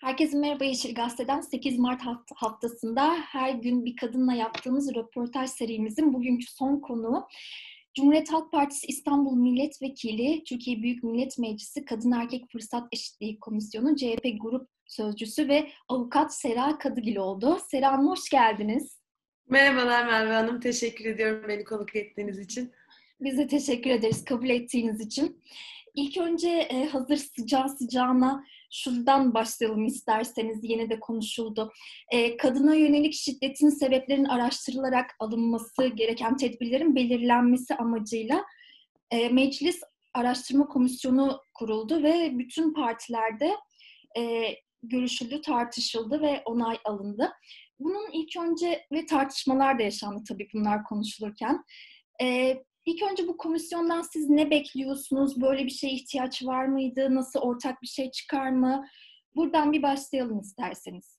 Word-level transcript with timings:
Herkese 0.00 0.38
merhaba 0.38 0.64
Yeşil 0.64 0.94
Gazete'den 0.94 1.40
8 1.40 1.78
Mart 1.78 2.00
haftasında 2.34 3.14
her 3.14 3.50
gün 3.50 3.84
bir 3.84 3.96
kadınla 3.96 4.34
yaptığımız 4.34 4.94
röportaj 4.94 5.50
serimizin 5.50 6.14
bugünkü 6.14 6.46
son 6.46 6.80
konuğu 6.80 7.26
Cumhuriyet 7.94 8.32
Halk 8.32 8.52
Partisi 8.52 8.86
İstanbul 8.86 9.36
Milletvekili, 9.36 10.44
Türkiye 10.44 10.82
Büyük 10.82 11.04
Millet 11.04 11.38
Meclisi 11.38 11.84
Kadın 11.84 12.12
Erkek 12.12 12.50
Fırsat 12.52 12.88
Eşitliği 12.92 13.40
Komisyonu 13.40 13.96
CHP 13.96 14.24
Grup 14.40 14.68
Sözcüsü 14.86 15.48
ve 15.48 15.68
Avukat 15.88 16.34
Sera 16.34 16.78
Kadıgil 16.78 17.16
oldu. 17.16 17.58
Sera 17.70 17.92
Hanım 17.92 18.08
hoş 18.08 18.28
geldiniz. 18.28 19.00
Merhabalar 19.48 20.06
Merve 20.06 20.32
Hanım, 20.32 20.60
teşekkür 20.60 21.04
ediyorum 21.04 21.44
beni 21.48 21.64
konuk 21.64 21.96
ettiğiniz 21.96 22.38
için. 22.38 22.72
Biz 23.20 23.38
de 23.38 23.46
teşekkür 23.46 23.90
ederiz 23.90 24.24
kabul 24.24 24.48
ettiğiniz 24.48 25.00
için. 25.00 25.42
İlk 25.94 26.16
önce 26.16 26.48
e, 26.48 26.86
hazır 26.86 27.16
sıcağı 27.16 27.68
sıcağına 27.68 28.44
şuradan 28.70 29.34
başlayalım 29.34 29.84
isterseniz 29.84 30.58
yine 30.62 30.90
de 30.90 31.00
konuşuldu. 31.00 31.72
E, 32.12 32.36
kadına 32.36 32.74
yönelik 32.74 33.14
şiddetin 33.14 33.68
sebeplerinin 33.68 34.28
araştırılarak 34.28 35.10
alınması 35.20 35.86
gereken 35.86 36.36
tedbirlerin 36.36 36.96
belirlenmesi 36.96 37.74
amacıyla 37.74 38.44
e, 39.10 39.28
meclis 39.28 39.80
araştırma 40.14 40.66
komisyonu 40.66 41.40
kuruldu 41.54 42.02
ve 42.02 42.38
bütün 42.38 42.74
partilerde 42.74 43.56
e, 44.18 44.54
görüşüldü, 44.82 45.40
tartışıldı 45.40 46.22
ve 46.22 46.42
onay 46.44 46.78
alındı. 46.84 47.32
Bunun 47.78 48.10
ilk 48.12 48.36
önce 48.36 48.86
ve 48.92 49.06
tartışmalar 49.06 49.78
da 49.78 49.82
yaşandı 49.82 50.22
tabii 50.28 50.48
bunlar 50.54 50.84
konuşulurken. 50.84 51.64
E, 52.22 52.56
İlk 52.86 53.02
önce 53.10 53.28
bu 53.28 53.36
komisyondan 53.36 54.02
siz 54.02 54.30
ne 54.30 54.50
bekliyorsunuz? 54.50 55.40
Böyle 55.40 55.64
bir 55.64 55.70
şeye 55.70 55.92
ihtiyaç 55.92 56.44
var 56.44 56.66
mıydı? 56.66 57.14
Nasıl 57.14 57.40
ortak 57.40 57.82
bir 57.82 57.86
şey 57.86 58.10
çıkar 58.10 58.50
mı? 58.50 58.86
Buradan 59.36 59.72
bir 59.72 59.82
başlayalım 59.82 60.40
isterseniz. 60.40 61.18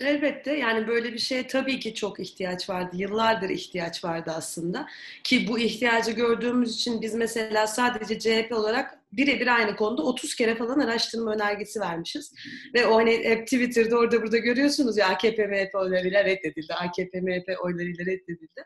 Elbette 0.00 0.52
yani 0.56 0.88
böyle 0.88 1.12
bir 1.12 1.18
şeye 1.18 1.46
tabii 1.46 1.80
ki 1.80 1.94
çok 1.94 2.20
ihtiyaç 2.20 2.70
vardı. 2.70 2.96
Yıllardır 2.96 3.50
ihtiyaç 3.50 4.04
vardı 4.04 4.32
aslında. 4.36 4.86
Ki 5.24 5.48
bu 5.48 5.58
ihtiyacı 5.58 6.10
gördüğümüz 6.10 6.74
için 6.74 7.02
biz 7.02 7.14
mesela 7.14 7.66
sadece 7.66 8.18
CHP 8.18 8.52
olarak 8.52 8.98
birebir 9.16 9.46
aynı 9.46 9.76
konuda 9.76 10.02
30 10.02 10.34
kere 10.34 10.54
falan 10.54 10.80
araştırma 10.80 11.34
önergesi 11.34 11.80
vermişiz. 11.80 12.34
Ve 12.74 12.86
o 12.86 12.96
hani 12.96 13.24
hep 13.24 13.46
Twitter'da 13.46 13.96
orada 13.96 14.22
burada 14.22 14.38
görüyorsunuz 14.38 14.96
ya 14.96 15.08
AKP 15.08 15.46
MHP 15.46 15.74
oylarıyla 15.74 16.24
reddedildi. 16.24 16.74
AKP 16.74 17.20
MHP 17.20 17.64
oylarıyla 17.64 18.06
reddedildi. 18.06 18.64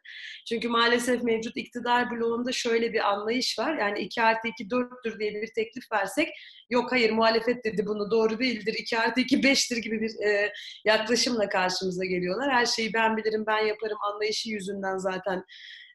Çünkü 0.48 0.68
maalesef 0.68 1.22
mevcut 1.22 1.56
iktidar 1.56 2.10
bloğunda 2.10 2.52
şöyle 2.52 2.92
bir 2.92 3.10
anlayış 3.10 3.58
var. 3.58 3.78
Yani 3.78 3.98
2 4.00 4.22
artı 4.22 4.48
2 4.48 4.64
4'tür 4.64 5.20
diye 5.20 5.34
bir 5.34 5.48
teklif 5.54 5.92
versek 5.92 6.28
yok 6.70 6.92
hayır 6.92 7.10
muhalefet 7.10 7.64
dedi 7.64 7.86
bunu 7.86 8.10
doğru 8.10 8.38
değildir. 8.38 8.74
2 8.78 8.98
artı 8.98 9.20
2 9.20 9.40
5'tir 9.40 9.78
gibi 9.78 10.00
bir 10.00 10.26
e, 10.26 10.52
yaklaşımla 10.84 11.48
karşımıza 11.48 12.04
geliyorlar. 12.04 12.50
Her 12.52 12.66
şeyi 12.66 12.92
ben 12.92 13.16
bilirim 13.16 13.44
ben 13.46 13.66
yaparım 13.66 13.98
anlayışı 14.12 14.50
yüzünden 14.50 14.98
zaten 14.98 15.44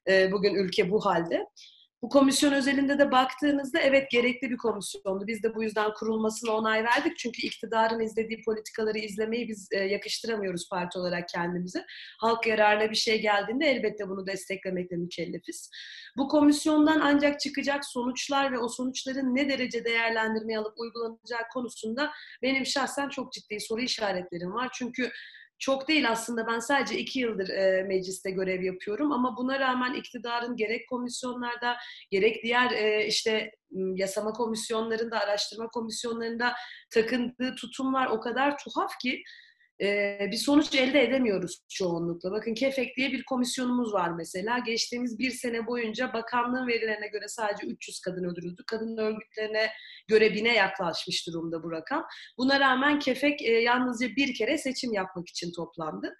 e, 0.09 0.31
bugün 0.31 0.55
ülke 0.55 0.91
bu 0.91 1.05
halde. 1.05 1.45
Bu 2.05 2.09
komisyon 2.09 2.53
özelinde 2.53 2.99
de 2.99 3.11
baktığınızda 3.11 3.79
evet 3.79 4.11
gerekli 4.11 4.49
bir 4.49 4.57
komisyondu. 4.57 5.27
Biz 5.27 5.43
de 5.43 5.55
bu 5.55 5.63
yüzden 5.63 5.93
kurulmasına 5.93 6.51
onay 6.51 6.83
verdik. 6.83 7.17
Çünkü 7.17 7.41
iktidarın 7.41 7.99
izlediği 7.99 8.41
politikaları 8.43 8.97
izlemeyi 8.97 9.47
biz 9.47 9.67
e, 9.71 9.77
yakıştıramıyoruz 9.77 10.69
parti 10.69 10.99
olarak 10.99 11.29
kendimize. 11.29 11.85
Halk 12.19 12.47
yararına 12.47 12.91
bir 12.91 12.95
şey 12.95 13.21
geldiğinde 13.21 13.65
elbette 13.65 14.09
bunu 14.09 14.27
desteklemekle 14.27 14.95
mükellefiz. 14.95 15.69
Bu 16.17 16.27
komisyondan 16.27 16.99
ancak 16.99 17.39
çıkacak 17.39 17.85
sonuçlar 17.85 18.51
ve 18.51 18.57
o 18.57 18.69
sonuçların 18.69 19.35
ne 19.35 19.49
derece 19.49 19.85
değerlendirmeye 19.85 20.59
alıp 20.59 20.79
uygulanacağı 20.79 21.47
konusunda 21.53 22.11
benim 22.41 22.65
şahsen 22.65 23.09
çok 23.09 23.33
ciddi 23.33 23.59
soru 23.59 23.81
işaretlerim 23.81 24.53
var. 24.53 24.69
Çünkü 24.73 25.11
çok 25.59 25.87
değil 25.87 26.09
aslında 26.09 26.47
ben 26.47 26.59
sadece 26.59 26.97
iki 26.97 27.19
yıldır 27.19 27.49
e, 27.49 27.83
mecliste 27.83 28.31
görev 28.31 28.61
yapıyorum 28.63 29.11
ama 29.11 29.37
buna 29.37 29.59
rağmen 29.59 29.93
iktidarın 29.93 30.55
gerek 30.55 30.89
komisyonlarda 30.89 31.77
gerek 32.11 32.43
diğer 32.43 32.71
e, 32.71 33.07
işte 33.07 33.51
yasama 33.95 34.33
komisyonlarında, 34.33 35.19
araştırma 35.19 35.67
komisyonlarında 35.67 36.53
takındığı 36.93 37.55
tutumlar 37.55 38.07
o 38.07 38.19
kadar 38.19 38.57
tuhaf 38.57 38.91
ki 39.01 39.23
e, 39.81 40.19
bir 40.31 40.37
sonuç 40.37 40.75
elde 40.75 41.03
edemiyoruz 41.03 41.61
çoğunlukla. 41.69 42.31
Bakın 42.31 42.53
KEFEK 42.53 42.97
diye 42.97 43.11
bir 43.11 43.23
komisyonumuz 43.23 43.93
var 43.93 44.09
mesela. 44.09 44.59
Geçtiğimiz 44.59 45.19
bir 45.19 45.31
sene 45.31 45.67
boyunca 45.67 46.13
bakanlığın 46.13 46.67
verilerine 46.67 47.07
göre 47.07 47.27
sadece 47.27 47.67
300 47.67 47.99
kadın 47.99 48.23
öldürüldü. 48.23 48.63
Kadın 48.67 48.97
örgütlerine 48.97 49.71
göre 50.07 50.33
bine 50.33 50.53
yaklaşmış 50.53 51.27
durumda 51.27 51.63
bu 51.63 51.71
rakam. 51.71 52.05
Buna 52.37 52.59
rağmen 52.59 52.99
KEFEK 52.99 53.41
e, 53.41 53.51
yalnızca 53.51 54.07
bir 54.07 54.33
kere 54.33 54.57
seçim 54.57 54.93
yapmak 54.93 55.29
için 55.29 55.51
toplandı. 55.51 56.15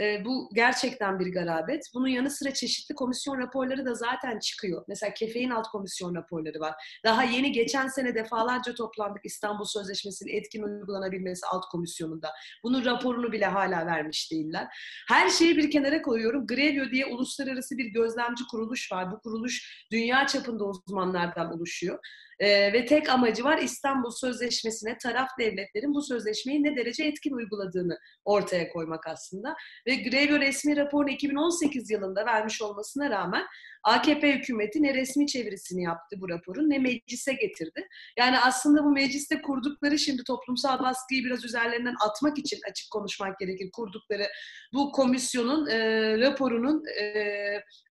E, 0.00 0.24
bu 0.24 0.50
gerçekten 0.54 1.20
bir 1.20 1.32
garabet. 1.32 1.82
Bunun 1.94 2.08
yanı 2.08 2.30
sıra 2.30 2.54
çeşitli 2.54 2.94
komisyon 2.94 3.38
raporları 3.38 3.86
da 3.86 3.94
zaten 3.94 4.38
çıkıyor. 4.38 4.84
Mesela 4.88 5.14
kefein 5.14 5.50
alt 5.50 5.68
komisyon 5.68 6.14
raporları 6.14 6.60
var. 6.60 6.74
Daha 7.04 7.24
yeni 7.24 7.52
geçen 7.52 7.88
sene 7.88 8.14
defalarca 8.14 8.74
toplandık 8.74 9.24
İstanbul 9.24 9.64
Sözleşmesi'nin 9.64 10.32
etkin 10.32 10.62
uygulanabilmesi 10.62 11.46
alt 11.46 11.64
komisyonunda. 11.70 12.30
Bunun 12.62 12.84
raporunu 12.84 13.32
bile 13.32 13.46
hala 13.46 13.86
vermiş 13.86 14.32
değiller. 14.32 14.66
Her 15.08 15.28
şeyi 15.28 15.56
bir 15.56 15.70
kenara 15.70 16.02
koyuyorum. 16.02 16.46
Grevio 16.46 16.90
diye 16.90 17.06
uluslararası 17.06 17.78
bir 17.78 17.86
gözlemci 17.86 18.44
kuruluş 18.50 18.92
var. 18.92 19.12
Bu 19.12 19.20
kuruluş 19.20 19.86
dünya 19.92 20.26
çapında 20.26 20.64
uzmanlardan 20.64 21.52
oluşuyor. 21.52 21.98
E, 22.40 22.72
ve 22.72 22.86
tek 22.86 23.08
amacı 23.08 23.44
var 23.44 23.58
İstanbul 23.58 24.10
Sözleşmesi'ne 24.10 24.98
taraf 24.98 25.28
devletlerin 25.38 25.94
bu 25.94 26.02
sözleşmeyi 26.02 26.62
ne 26.62 26.76
derece 26.76 27.04
etkin 27.04 27.32
uyguladığını 27.32 27.98
ortaya 28.24 28.68
koymak 28.68 29.06
aslında. 29.06 29.54
Ve 29.86 29.94
Grevio 29.94 30.40
resmi 30.40 30.76
raporunu 30.76 31.10
2018 31.10 31.90
yılında 31.90 32.26
vermiş 32.26 32.62
olmasına 32.62 33.10
rağmen 33.10 33.46
AKP 33.84 34.32
hükümeti 34.32 34.82
ne 34.82 34.94
resmi 34.94 35.26
çevirisini 35.26 35.82
yaptı 35.82 36.16
bu 36.20 36.28
raporun 36.28 36.70
ne 36.70 36.78
meclise 36.78 37.32
getirdi. 37.32 37.88
Yani 38.18 38.38
aslında 38.38 38.84
bu 38.84 38.90
mecliste 38.90 39.42
kurdukları 39.42 39.98
şimdi 39.98 40.24
toplumsal 40.24 40.78
baskıyı 40.82 41.24
biraz 41.24 41.44
üzerlerinden 41.44 41.94
atmak 42.06 42.38
için 42.38 42.58
açık 42.70 42.90
konuşmak 42.90 43.38
gerekir. 43.38 43.70
Kurdukları 43.72 44.26
bu 44.72 44.92
komisyonun 44.92 45.66
e, 45.66 45.78
raporunun 46.18 46.82
e, 47.00 47.04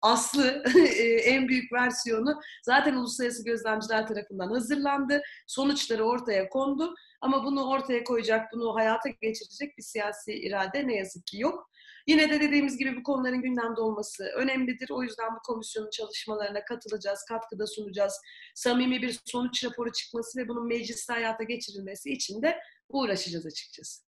aslı 0.02 0.64
e, 0.98 1.04
en 1.04 1.48
büyük 1.48 1.74
versiyonu 1.74 2.40
zaten 2.64 2.96
uluslararası 2.96 3.46
gözlemciler 3.46 4.08
tarafından 4.08 4.50
hazırlandı. 4.50 5.22
Sonuçları 5.48 6.04
ortaya 6.04 6.50
kondu. 6.50 6.96
Ama 7.22 7.46
bunu 7.46 7.70
ortaya 7.70 8.04
koyacak, 8.04 8.54
bunu 8.54 8.76
hayata 8.76 9.10
geçirecek 9.10 9.78
bir 9.78 9.84
siyasi 9.84 10.34
irade 10.34 10.88
ne 10.88 10.96
yazık 10.96 11.28
ki 11.28 11.40
yok. 11.40 11.70
Yine 12.08 12.30
de 12.30 12.42
dediğimiz 12.42 12.78
gibi 12.78 12.98
bu 12.98 13.04
konuların 13.04 13.42
gündemde 13.42 13.82
olması 13.82 14.24
önemlidir. 14.24 14.90
O 14.90 15.04
yüzden 15.04 15.36
bu 15.36 15.40
komisyonun 15.46 15.90
çalışmalarına 15.90 16.66
katılacağız, 16.66 17.26
katkıda 17.30 17.68
sunacağız. 17.68 18.14
Samimi 18.56 19.02
bir 19.02 19.20
sonuç 19.26 19.66
raporu 19.66 19.92
çıkması 19.92 20.40
ve 20.40 20.48
bunun 20.48 20.68
mecliste 20.68 21.14
hayata 21.14 21.44
geçirilmesi 21.44 22.12
için 22.12 22.42
de 22.42 22.60
uğraşacağız 22.90 23.46
açıkçası. 23.46 24.04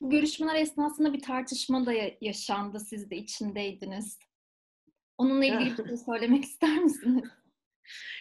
Bu 0.00 0.10
görüşmeler 0.10 0.54
esnasında 0.54 1.12
bir 1.12 1.22
tartışma 1.22 1.86
da 1.86 1.92
yaşandı. 2.20 2.80
Siz 2.80 3.10
de 3.10 3.16
içindeydiniz. 3.16 4.18
Onunla 5.20 5.44
ilgili 5.44 5.78
bir 5.78 5.84
şey 5.84 5.96
söylemek 5.96 6.44
ister 6.44 6.78
misiniz? 6.78 7.24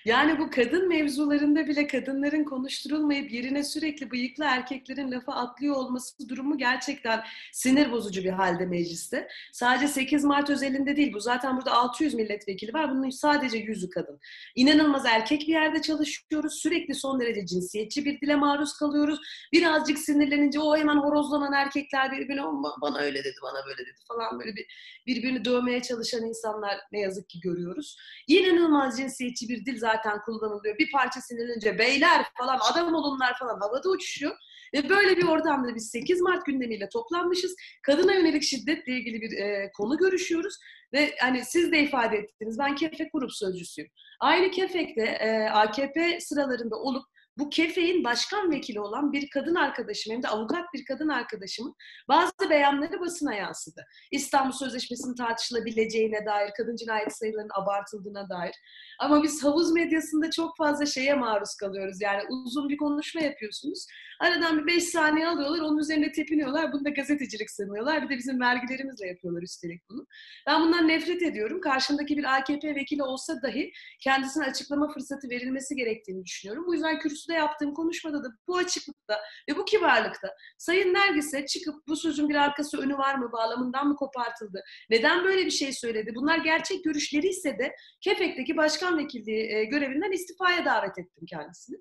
Yani 0.05 0.39
bu 0.39 0.49
kadın 0.49 0.87
mevzularında 0.87 1.67
bile 1.67 1.87
kadınların 1.87 2.43
konuşturulmayıp 2.43 3.31
yerine 3.31 3.63
sürekli 3.63 4.11
bıyıklı 4.11 4.43
erkeklerin 4.43 5.11
lafa 5.11 5.33
atlıyor 5.33 5.75
olması 5.75 6.29
durumu 6.29 6.57
gerçekten 6.57 7.23
sinir 7.51 7.91
bozucu 7.91 8.23
bir 8.23 8.29
halde 8.29 8.65
mecliste. 8.65 9.27
Sadece 9.51 9.87
8 9.87 10.23
Mart 10.23 10.49
özelinde 10.49 10.95
değil 10.95 11.13
bu 11.13 11.19
zaten 11.19 11.57
burada 11.57 11.71
600 11.71 12.13
milletvekili 12.13 12.73
var 12.73 12.91
bunun 12.91 13.09
sadece 13.09 13.57
yüzü 13.57 13.89
kadın. 13.89 14.19
İnanılmaz 14.55 15.05
erkek 15.05 15.41
bir 15.41 15.53
yerde 15.53 15.81
çalışıyoruz 15.81 16.53
sürekli 16.53 16.95
son 16.95 17.19
derece 17.19 17.45
cinsiyetçi 17.45 18.05
bir 18.05 18.21
dile 18.21 18.35
maruz 18.35 18.73
kalıyoruz. 18.73 19.19
Birazcık 19.53 19.99
sinirlenince 19.99 20.59
o 20.59 20.77
hemen 20.77 20.97
horozlanan 20.97 21.53
erkekler 21.53 22.11
birbirine 22.11 22.41
bana 22.81 22.99
öyle 22.99 23.19
dedi 23.23 23.35
bana 23.43 23.65
böyle 23.65 23.81
dedi 23.81 23.99
falan 24.07 24.39
böyle 24.39 24.55
bir 24.55 24.65
birbirini 25.07 25.45
dövmeye 25.45 25.81
çalışan 25.81 26.25
insanlar 26.25 26.77
ne 26.91 26.99
yazık 26.99 27.29
ki 27.29 27.39
görüyoruz. 27.39 27.97
İnanılmaz 28.27 28.97
cinsiyetçi 28.97 29.49
bir 29.49 29.58
dil 29.65 29.79
zaten 29.79 30.21
kullanılıyor. 30.21 30.77
Bir 30.77 30.91
parça 30.91 31.21
sinirlenince 31.21 31.79
beyler 31.79 32.25
falan, 32.37 32.59
adam 32.71 32.93
olunlar 32.93 33.37
falan 33.39 33.59
havada 33.59 33.89
uçuşuyor. 33.89 34.35
Ve 34.73 34.89
böyle 34.89 35.17
bir 35.17 35.27
ortamda 35.27 35.75
biz 35.75 35.89
8 35.89 36.21
Mart 36.21 36.45
gündemiyle 36.45 36.89
toplanmışız. 36.89 37.55
Kadına 37.83 38.13
yönelik 38.13 38.43
şiddetle 38.43 38.93
ilgili 38.93 39.21
bir 39.21 39.37
e, 39.37 39.71
konu 39.77 39.97
görüşüyoruz. 39.97 40.55
Ve 40.93 41.15
hani 41.21 41.45
siz 41.45 41.71
de 41.71 41.79
ifade 41.79 42.17
ettiniz. 42.17 42.59
Ben 42.59 42.75
Kefek 42.75 43.13
grup 43.13 43.33
sözcüsüyüm. 43.33 43.89
Aynı 44.19 44.51
Kefek'te 44.51 45.01
e, 45.01 45.49
AKP 45.49 46.19
sıralarında 46.19 46.75
olup 46.75 47.05
bu 47.39 47.49
kefeğin 47.49 48.03
başkan 48.03 48.51
vekili 48.51 48.79
olan 48.79 49.11
bir 49.11 49.29
kadın 49.29 49.55
arkadaşım 49.55 50.13
hem 50.13 50.23
de 50.23 50.27
avukat 50.27 50.73
bir 50.73 50.85
kadın 50.85 51.07
arkadaşımın 51.07 51.75
bazı 52.07 52.49
beyanları 52.49 52.99
basına 52.99 53.35
yansıdı. 53.35 53.85
İstanbul 54.11 54.51
Sözleşmesi'nin 54.51 55.15
tartışılabileceğine 55.15 56.25
dair, 56.25 56.51
kadın 56.57 56.75
cinayet 56.75 57.17
sayılarının 57.17 57.51
abartıldığına 57.61 58.29
dair. 58.29 58.55
Ama 58.99 59.23
biz 59.23 59.43
havuz 59.43 59.71
medyasında 59.71 60.31
çok 60.31 60.57
fazla 60.57 60.85
şeye 60.85 61.13
maruz 61.13 61.55
kalıyoruz. 61.55 62.01
Yani 62.01 62.23
uzun 62.29 62.69
bir 62.69 62.77
konuşma 62.77 63.21
yapıyorsunuz. 63.21 63.85
Aradan 64.19 64.57
bir 64.57 64.67
beş 64.67 64.83
saniye 64.83 65.27
alıyorlar, 65.27 65.59
onun 65.59 65.77
üzerine 65.77 66.11
tepiniyorlar. 66.11 66.73
Bunu 66.73 66.85
da 66.85 66.89
gazetecilik 66.89 67.51
sanıyorlar. 67.51 68.03
Bir 68.03 68.09
de 68.09 68.17
bizim 68.17 68.39
vergilerimizle 68.39 69.07
yapıyorlar 69.07 69.41
üstelik 69.41 69.89
bunu. 69.89 70.05
Ben 70.47 70.61
bundan 70.61 70.87
nefret 70.87 71.21
ediyorum. 71.21 71.61
Karşımdaki 71.61 72.17
bir 72.17 72.35
AKP 72.37 72.75
vekili 72.75 73.03
olsa 73.03 73.41
dahi 73.41 73.71
kendisine 74.01 74.45
açıklama 74.45 74.93
fırsatı 74.93 75.29
verilmesi 75.29 75.75
gerektiğini 75.75 76.25
düşünüyorum. 76.25 76.67
Bu 76.67 76.73
yüzden 76.73 76.99
kürsüde 76.99 77.33
yaptığım 77.33 77.73
konuşmada 77.73 78.23
da 78.23 78.27
bu 78.47 78.57
açıklıkta 78.57 79.19
ve 79.49 79.57
bu 79.57 79.65
kibarlıkta 79.65 80.27
Sayın 80.57 80.93
Nergis'e 80.93 81.45
çıkıp 81.45 81.75
bu 81.87 81.95
sözün 81.95 82.29
bir 82.29 82.35
arkası 82.35 82.77
önü 82.77 82.97
var 82.97 83.15
mı, 83.15 83.31
bağlamından 83.31 83.87
mı 83.87 83.95
kopartıldı, 83.95 84.63
neden 84.89 85.23
böyle 85.23 85.45
bir 85.45 85.51
şey 85.51 85.73
söyledi, 85.73 86.11
bunlar 86.15 86.37
gerçek 86.37 86.83
görüşleri 86.83 87.27
ise 87.27 87.59
de 87.59 87.75
Kefek'teki 88.01 88.57
başkan 88.57 88.97
vekilliği 88.97 89.55
e, 89.55 89.63
görevinden 89.63 90.11
istifaya 90.11 90.65
davet 90.65 90.97
ettim 90.97 91.25
kendisini. 91.29 91.77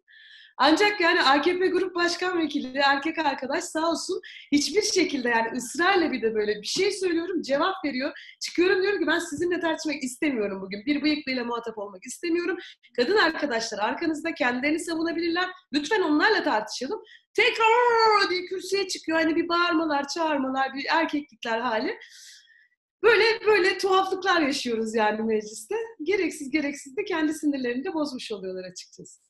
Ancak 0.60 1.00
yani 1.00 1.22
AKP 1.22 1.66
Grup 1.66 1.94
Başkan 1.94 2.38
Vekili 2.38 2.78
erkek 2.78 3.18
arkadaş 3.18 3.64
sağ 3.64 3.90
olsun 3.90 4.20
hiçbir 4.52 4.82
şekilde 4.82 5.28
yani 5.28 5.56
ısrarla 5.56 6.12
bir 6.12 6.22
de 6.22 6.34
böyle 6.34 6.62
bir 6.62 6.66
şey 6.66 6.92
söylüyorum 6.92 7.42
cevap 7.42 7.84
veriyor. 7.84 8.12
Çıkıyorum 8.40 8.82
diyorum 8.82 9.00
ki 9.00 9.06
ben 9.06 9.18
sizinle 9.18 9.60
tartışmak 9.60 10.02
istemiyorum 10.02 10.62
bugün. 10.62 10.86
Bir 10.86 11.02
bıyıklıyla 11.02 11.44
muhatap 11.44 11.78
olmak 11.78 12.06
istemiyorum. 12.06 12.58
Kadın 12.96 13.16
arkadaşlar 13.16 13.78
arkanızda 13.78 14.34
kendilerini 14.34 14.80
savunabilirler. 14.80 15.50
Lütfen 15.72 16.02
onlarla 16.02 16.42
tartışalım. 16.42 17.00
Tekrar 17.34 18.30
diye 18.30 18.44
kürsüye 18.44 18.88
çıkıyor. 18.88 19.18
Hani 19.18 19.36
bir 19.36 19.48
bağırmalar, 19.48 20.08
çağırmalar, 20.08 20.74
bir 20.74 20.86
erkeklikler 20.90 21.60
hali. 21.60 21.98
Böyle 23.02 23.46
böyle 23.46 23.78
tuhaflıklar 23.78 24.40
yaşıyoruz 24.40 24.94
yani 24.94 25.22
mecliste. 25.22 25.74
Gereksiz 26.02 26.50
gereksiz 26.50 26.96
de 26.96 27.04
kendi 27.04 27.34
sinirlerini 27.34 27.84
de 27.84 27.94
bozmuş 27.94 28.32
oluyorlar 28.32 28.64
açıkçası. 28.70 29.27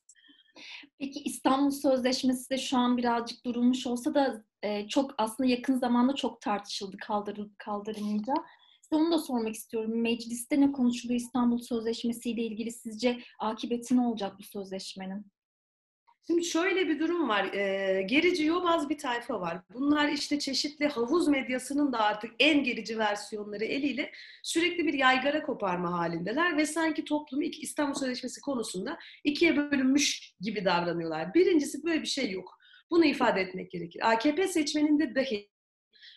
Peki 0.99 1.19
İstanbul 1.19 1.71
Sözleşmesi 1.71 2.49
de 2.49 2.57
şu 2.57 2.77
an 2.77 2.97
birazcık 2.97 3.45
durulmuş 3.45 3.87
olsa 3.87 4.13
da 4.13 4.43
e, 4.63 4.87
çok 4.87 5.11
aslında 5.17 5.49
yakın 5.49 5.75
zamanda 5.75 6.15
çok 6.15 6.41
tartışıldı 6.41 6.97
kaldırılıp 6.97 7.59
kaldırılmayınca. 7.59 8.33
Size 8.81 8.95
onu 8.95 9.11
da 9.11 9.17
sormak 9.19 9.55
istiyorum. 9.55 10.01
Mecliste 10.01 10.61
ne 10.61 10.71
konuşuluyor 10.71 11.19
İstanbul 11.19 11.57
Sözleşmesi 11.57 12.29
ile 12.29 12.43
ilgili 12.43 12.71
sizce 12.71 13.19
akıbeti 13.39 13.97
ne 13.97 14.01
olacak 14.01 14.35
bu 14.39 14.43
sözleşmenin? 14.43 15.25
Şimdi 16.29 16.45
şöyle 16.45 16.87
bir 16.87 16.99
durum 16.99 17.29
var. 17.29 17.53
E, 17.53 18.01
gerici 18.01 18.45
yobaz 18.45 18.89
bir 18.89 18.97
tayfa 18.97 19.41
var. 19.41 19.61
Bunlar 19.73 20.09
işte 20.09 20.39
çeşitli 20.39 20.87
havuz 20.87 21.27
medyasının 21.27 21.93
da 21.93 21.99
artık 21.99 22.31
en 22.39 22.63
gerici 22.63 22.97
versiyonları 22.97 23.65
eliyle 23.65 24.11
sürekli 24.43 24.85
bir 24.85 24.93
yaygara 24.93 25.43
koparma 25.43 25.91
halindeler 25.91 26.57
ve 26.57 26.65
sanki 26.65 27.05
toplumu 27.05 27.43
İstanbul 27.43 27.93
Sözleşmesi 27.93 28.41
konusunda 28.41 28.97
ikiye 29.23 29.57
bölünmüş 29.57 30.33
gibi 30.41 30.65
davranıyorlar. 30.65 31.33
Birincisi 31.33 31.83
böyle 31.83 32.01
bir 32.01 32.07
şey 32.07 32.31
yok. 32.31 32.59
Bunu 32.91 33.05
ifade 33.05 33.41
etmek 33.41 33.71
gerekir. 33.71 34.11
AKP 34.11 34.47
seçmeninde 34.47 35.15
dahi 35.15 35.49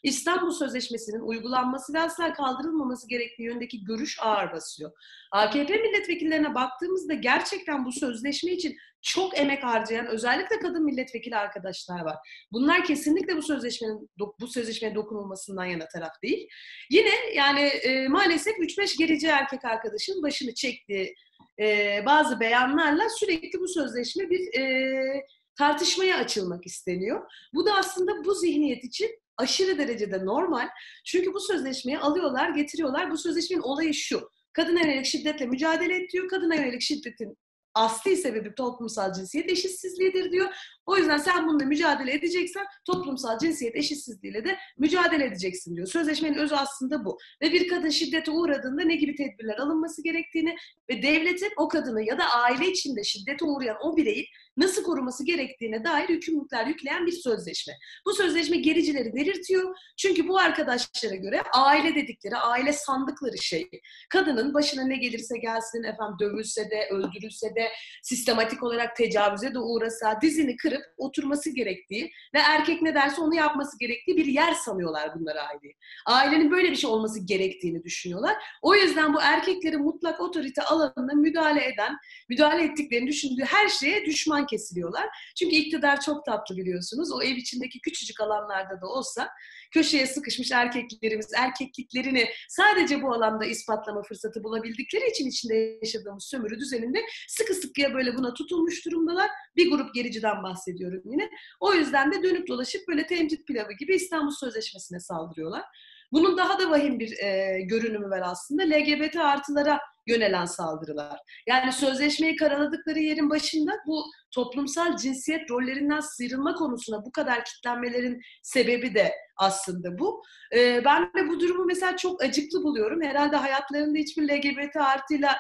İstanbul 0.03 0.51
Sözleşmesi'nin 0.51 1.21
uygulanması 1.21 1.93
ve 1.93 2.01
asla 2.01 2.33
kaldırılmaması 2.33 3.09
gerektiği 3.09 3.43
yöndeki 3.43 3.85
görüş 3.85 4.19
ağır 4.21 4.53
basıyor. 4.53 4.91
AKP 5.33 5.77
milletvekillerine 5.77 6.55
baktığımızda 6.55 7.15
gerçekten 7.15 7.85
bu 7.85 7.93
sözleşme 7.93 8.53
için 8.53 8.77
çok 9.03 9.39
emek 9.39 9.65
harcayan 9.65 10.07
özellikle 10.07 10.59
kadın 10.59 10.85
milletvekili 10.85 11.37
arkadaşlar 11.37 12.01
var. 12.01 12.17
Bunlar 12.53 12.85
kesinlikle 12.85 13.37
bu 13.37 13.43
sözleşmenin 13.43 14.11
bu 14.41 14.49
sözleşmeye 14.49 14.95
dokunulmasından 14.95 15.65
yana 15.65 15.89
taraf 15.89 16.23
değil. 16.23 16.49
Yine 16.91 17.11
yani 17.35 17.61
e, 17.61 18.09
maalesef 18.09 18.59
3-5 18.59 18.99
gerici 18.99 19.27
erkek 19.27 19.65
arkadaşın 19.65 20.23
başını 20.23 20.55
çektiği 20.55 21.15
e, 21.61 21.99
bazı 22.07 22.41
beyanlarla 22.41 23.09
sürekli 23.09 23.61
bu 23.61 23.69
sözleşme 23.69 24.31
bir 24.31 24.61
e, 24.61 25.27
tartışmaya 25.59 26.17
açılmak 26.17 26.67
isteniyor. 26.67 27.31
Bu 27.55 27.67
da 27.67 27.75
aslında 27.75 28.25
bu 28.25 28.35
zihniyet 28.35 28.85
için 28.85 29.22
aşırı 29.37 29.79
derecede 29.79 30.25
normal. 30.25 30.69
Çünkü 31.05 31.35
bu 31.35 31.41
sözleşmeyi 31.41 31.99
alıyorlar, 31.99 32.51
getiriyorlar. 32.51 33.11
Bu 33.11 33.19
sözleşmenin 33.19 33.63
olayı 33.63 33.95
şu. 33.95 34.31
Kadına 34.53 34.81
yönelik 34.81 35.07
şiddetle 35.07 35.47
mücadele 35.47 35.95
et 35.97 36.13
diyor. 36.13 36.29
Kadına 36.29 36.55
yönelik 36.55 36.83
şiddetin 36.83 37.37
asli 37.75 38.17
sebebi 38.17 38.55
toplumsal 38.55 39.13
cinsiyet 39.13 39.51
eşitsizliğidir 39.51 40.33
diyor. 40.33 40.49
O 40.87 40.97
yüzden 40.97 41.19
sen 41.19 41.49
bununla 41.49 41.65
mücadele 41.65 42.13
edeceksen 42.13 42.67
toplumsal 42.85 43.39
cinsiyet 43.39 43.77
eşitsizliğiyle 43.77 44.45
de 44.45 44.59
mücadele 44.79 45.25
edeceksin 45.25 45.77
diyor. 45.77 45.87
Sözleşmenin 45.87 46.39
özü 46.39 46.55
aslında 46.55 47.05
bu. 47.05 47.19
Ve 47.43 47.53
bir 47.53 47.69
kadın 47.69 47.91
şiddete 47.91 48.31
uğradığında 48.31 48.83
ne 48.83 48.95
gibi 48.95 49.15
tedbirler 49.15 49.59
alınması 49.59 50.03
gerektiğini 50.03 50.57
ve 50.91 51.03
devletin 51.03 51.51
o 51.57 51.69
kadını 51.69 52.03
ya 52.03 52.19
da 52.19 52.25
aile 52.25 52.71
içinde 52.71 53.05
şiddete 53.05 53.45
uğrayan 53.45 53.77
o 53.83 53.97
bireyi 53.97 54.27
nasıl 54.57 54.83
koruması 54.83 55.25
gerektiğine 55.25 55.85
dair 55.85 56.09
yükümlülükler 56.09 56.67
yükleyen 56.67 57.07
bir 57.07 57.13
sözleşme. 57.13 57.75
Bu 58.07 58.15
sözleşme 58.15 58.57
gericileri 58.57 59.13
delirtiyor. 59.13 59.77
Çünkü 59.97 60.29
bu 60.29 60.39
arkadaşlara 60.39 61.15
göre 61.15 61.43
aile 61.55 61.95
dedikleri, 61.95 62.37
aile 62.37 62.73
sandıkları 62.73 63.39
şey. 63.39 63.71
Kadının 64.11 64.55
başına 64.55 64.85
ne 64.85 64.97
gelirse 64.97 65.39
gelsin, 65.39 65.83
efendim 65.83 66.17
dövülse 66.21 66.71
de, 66.71 66.89
öldürülse 66.91 67.55
de, 67.55 67.69
sistematik 68.03 68.63
olarak 68.63 68.97
tecavüze 68.97 69.55
de 69.55 69.59
uğrasa, 69.59 70.21
dizini 70.23 70.57
kırıp 70.73 70.85
oturması 70.97 71.51
gerektiği 71.51 72.13
ve 72.35 72.39
erkek 72.39 72.83
ne 72.83 72.95
derse 72.95 73.21
onu 73.21 73.35
yapması 73.35 73.79
gerektiği 73.79 74.17
bir 74.17 74.27
yer 74.27 74.53
sanıyorlar 74.53 75.21
bunlar 75.21 75.37
aileyi. 75.37 75.77
Ailenin 76.07 76.51
böyle 76.51 76.71
bir 76.71 76.77
şey 76.77 76.91
olması 76.91 77.21
gerektiğini 77.21 77.85
düşünüyorlar. 77.85 78.37
O 78.63 78.75
yüzden 78.75 79.15
bu 79.15 79.21
erkeklerin 79.23 79.83
mutlak 79.83 80.21
otorite 80.21 80.63
alanına 80.63 81.13
müdahale 81.15 81.65
eden, 81.69 81.97
müdahale 82.29 82.65
ettiklerini 82.65 83.07
düşündüğü 83.07 83.45
her 83.45 83.69
şeye 83.69 84.07
düşman 84.07 84.47
kesiliyorlar. 84.47 85.07
Çünkü 85.39 85.57
iktidar 85.57 86.01
çok 86.01 86.25
tatlı 86.25 86.57
biliyorsunuz. 86.57 87.13
O 87.13 87.23
ev 87.23 87.37
içindeki 87.37 87.81
küçücük 87.81 88.21
alanlarda 88.21 88.81
da 88.81 88.87
olsa 88.87 89.29
köşeye 89.73 90.07
sıkışmış 90.07 90.53
erkeklerimiz 90.53 91.29
erkekliklerini 91.37 92.29
sadece 92.49 93.03
bu 93.03 93.13
alanda 93.13 93.45
ispatlama 93.45 94.03
fırsatı 94.03 94.45
bulabildikleri 94.45 95.11
için 95.11 95.29
içinde 95.29 95.79
yaşadığımız 95.83 96.25
sömürü 96.25 96.59
düzeninde 96.59 96.99
sıkı 97.29 97.55
sıkıya 97.55 97.95
böyle 97.95 98.17
buna 98.17 98.35
tutulmuş 98.35 98.87
durumdalar. 98.87 99.31
Bir 99.57 99.71
grup 99.71 99.95
gericiden 99.95 100.43
bahsediyorum 100.63 101.03
yine. 101.05 101.31
O 101.61 101.75
yüzden 101.75 102.13
de 102.13 102.23
dönüp 102.23 102.49
dolaşıp 102.49 102.89
böyle 102.89 103.07
temcit 103.07 103.47
pilavı 103.47 103.73
gibi 103.73 103.95
İstanbul 103.95 104.31
Sözleşmesi'ne 104.31 105.01
saldırıyorlar. 105.01 105.65
Bunun 106.13 106.37
daha 106.37 106.59
da 106.59 106.71
vahim 106.71 106.99
bir 106.99 107.19
e, 107.19 107.61
görünümü 107.63 108.11
var 108.11 108.23
aslında. 108.25 108.63
LGBT 108.63 109.17
artılara 109.17 109.81
yönelen 110.07 110.45
saldırılar. 110.45 111.19
Yani 111.47 111.73
sözleşmeyi 111.73 112.37
karaladıkları 112.37 112.99
yerin 112.99 113.31
başında 113.31 113.73
bu 113.87 114.05
toplumsal 114.31 114.97
cinsiyet 114.97 115.51
rollerinden 115.51 116.01
sıyrılma 116.01 116.55
konusuna 116.55 117.05
bu 117.05 117.13
kadar 117.13 117.45
kitlenmelerin 117.45 118.21
sebebi 118.43 118.95
de 118.95 119.13
aslında 119.37 119.99
bu. 119.99 120.23
Ee, 120.55 120.85
ben 120.85 121.03
de 121.03 121.29
bu 121.29 121.41
durumu 121.41 121.65
mesela 121.65 121.97
çok 121.97 122.23
acıklı 122.23 122.63
buluyorum. 122.63 123.03
Herhalde 123.03 123.37
hayatlarında 123.37 123.99
hiçbir 123.99 124.23
LGBT 124.23 124.77
artıyla 124.77 125.39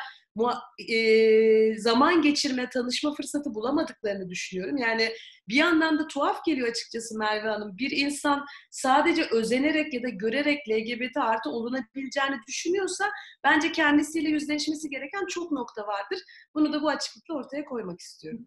e, 0.88 1.78
zaman 1.78 2.22
geçirme, 2.22 2.68
tanışma 2.68 3.14
fırsatı 3.14 3.54
bulamadıklarını 3.54 4.28
düşünüyorum. 4.28 4.76
Yani 4.76 5.12
bir 5.48 5.54
yandan 5.54 5.98
da 5.98 6.06
tuhaf 6.06 6.44
geliyor 6.44 6.68
açıkçası 6.68 7.18
Merve 7.18 7.48
Hanım. 7.48 7.78
Bir 7.78 7.90
insan 7.90 8.44
sadece 8.70 9.24
özenerek 9.24 9.94
ya 9.94 10.02
da 10.02 10.08
görerek 10.08 10.68
LGBT 10.68 11.16
artı 11.16 11.50
olunabileceğini 11.50 12.36
düşünüyorsa 12.48 13.04
bence 13.44 13.72
kendisiyle 13.72 14.28
yüzleşmesi 14.28 14.90
gereken 14.90 15.26
çok 15.26 15.52
nokta 15.52 15.86
vardır. 15.86 16.18
Bunu 16.54 16.72
da 16.72 16.82
bu 16.82 16.88
açıklıkla 16.88 17.34
ortaya 17.34 17.64
koymak 17.64 18.00
istiyorum. 18.00 18.44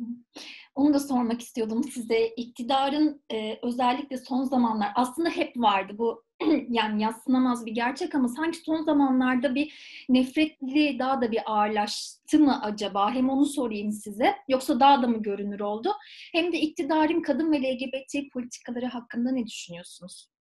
Onu 0.75 0.93
da 0.93 0.99
sormak 0.99 1.41
istiyordum 1.41 1.83
size. 1.83 2.27
İktidarın 2.27 3.23
e, 3.33 3.59
özellikle 3.63 4.17
son 4.17 4.43
zamanlar 4.43 4.91
aslında 4.95 5.29
hep 5.29 5.57
vardı 5.57 5.93
bu 5.97 6.24
yani 6.69 7.03
yatsınamaz 7.03 7.65
bir 7.65 7.71
gerçek 7.71 8.15
ama 8.15 8.27
sanki 8.27 8.57
son 8.57 8.83
zamanlarda 8.83 9.55
bir 9.55 9.73
nefretli 10.09 10.99
daha 10.99 11.21
da 11.21 11.31
bir 11.31 11.41
ağırlaştı 11.45 12.39
mı 12.39 12.61
acaba? 12.63 13.11
Hem 13.11 13.29
onu 13.29 13.45
sorayım 13.45 13.91
size. 13.91 14.35
Yoksa 14.47 14.79
daha 14.79 15.01
da 15.01 15.07
mı 15.07 15.21
görünür 15.21 15.59
oldu? 15.59 15.91
Hem 16.33 16.51
de 16.53 16.59
iktidarın 16.59 17.21
kadın 17.21 17.51
ve 17.51 17.57
LGBT 17.57 18.33
politikaları 18.33 18.85
hakkında 18.85 19.31
ne 19.31 19.45
düşünüyorsunuz? 19.47 20.34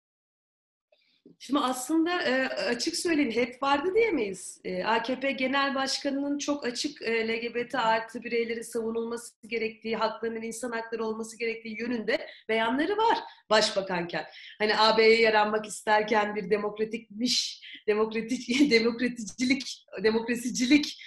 Şimdi 1.39 1.61
aslında 1.61 2.23
e, 2.23 2.49
açık 2.49 2.97
söyleyeyim 2.97 3.31
hep 3.31 3.63
vardı 3.63 3.89
diyemeyiz. 3.95 4.61
E, 4.65 4.85
AKP 4.85 5.33
Genel 5.33 5.75
Başkanı'nın 5.75 6.39
çok 6.39 6.67
açık 6.67 7.03
e, 7.03 7.29
LGBT 7.29 7.75
artı 7.75 8.23
bireyleri 8.23 8.65
savunulması 8.65 9.35
gerektiği, 9.47 9.97
haklarının 9.97 10.43
insan 10.43 10.71
hakları 10.71 11.05
olması 11.05 11.39
gerektiği 11.39 11.81
yönünde 11.81 12.27
beyanları 12.49 12.97
var 12.97 13.19
başbakanken. 13.51 14.25
Hani 14.59 14.79
AB'ye 14.79 15.21
yaranmak 15.21 15.67
isterken 15.67 16.35
bir 16.37 16.51
demokratikmiş, 16.51 17.63
demokratik, 17.87 18.71
demokraticilik, 18.71 19.87
demokrasicilik 20.03 20.99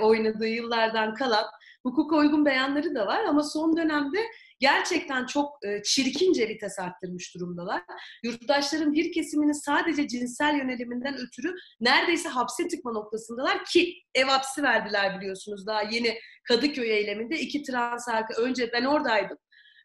oynadığı 0.00 0.48
yıllardan 0.48 1.14
kalan 1.14 1.44
hukuk 1.82 2.12
uygun 2.12 2.44
beyanları 2.44 2.94
da 2.94 3.06
var 3.06 3.24
ama 3.24 3.42
son 3.42 3.76
dönemde 3.76 4.18
gerçekten 4.60 5.26
çok 5.26 5.66
e, 5.66 5.82
çirkince 5.82 6.48
vites 6.48 6.78
arttırmış 6.78 7.34
durumdalar. 7.34 7.82
Yurttaşların 8.24 8.92
bir 8.92 9.12
kesimini 9.12 9.54
sadece 9.54 10.08
cinsel 10.08 10.54
yöneliminden 10.54 11.14
ötürü 11.14 11.54
neredeyse 11.80 12.28
hapse 12.28 12.68
tıkma 12.68 12.92
noktasındalar 12.92 13.64
ki 13.64 13.94
ev 14.14 14.24
hapsi 14.24 14.62
verdiler 14.62 15.20
biliyorsunuz 15.20 15.66
daha 15.66 15.82
yeni 15.82 16.18
Kadıköy 16.44 16.90
eyleminde 16.90 17.38
iki 17.38 17.62
trans 17.62 18.08
arka 18.08 18.42
önce 18.42 18.72
ben 18.72 18.84
oradaydım. 18.84 19.38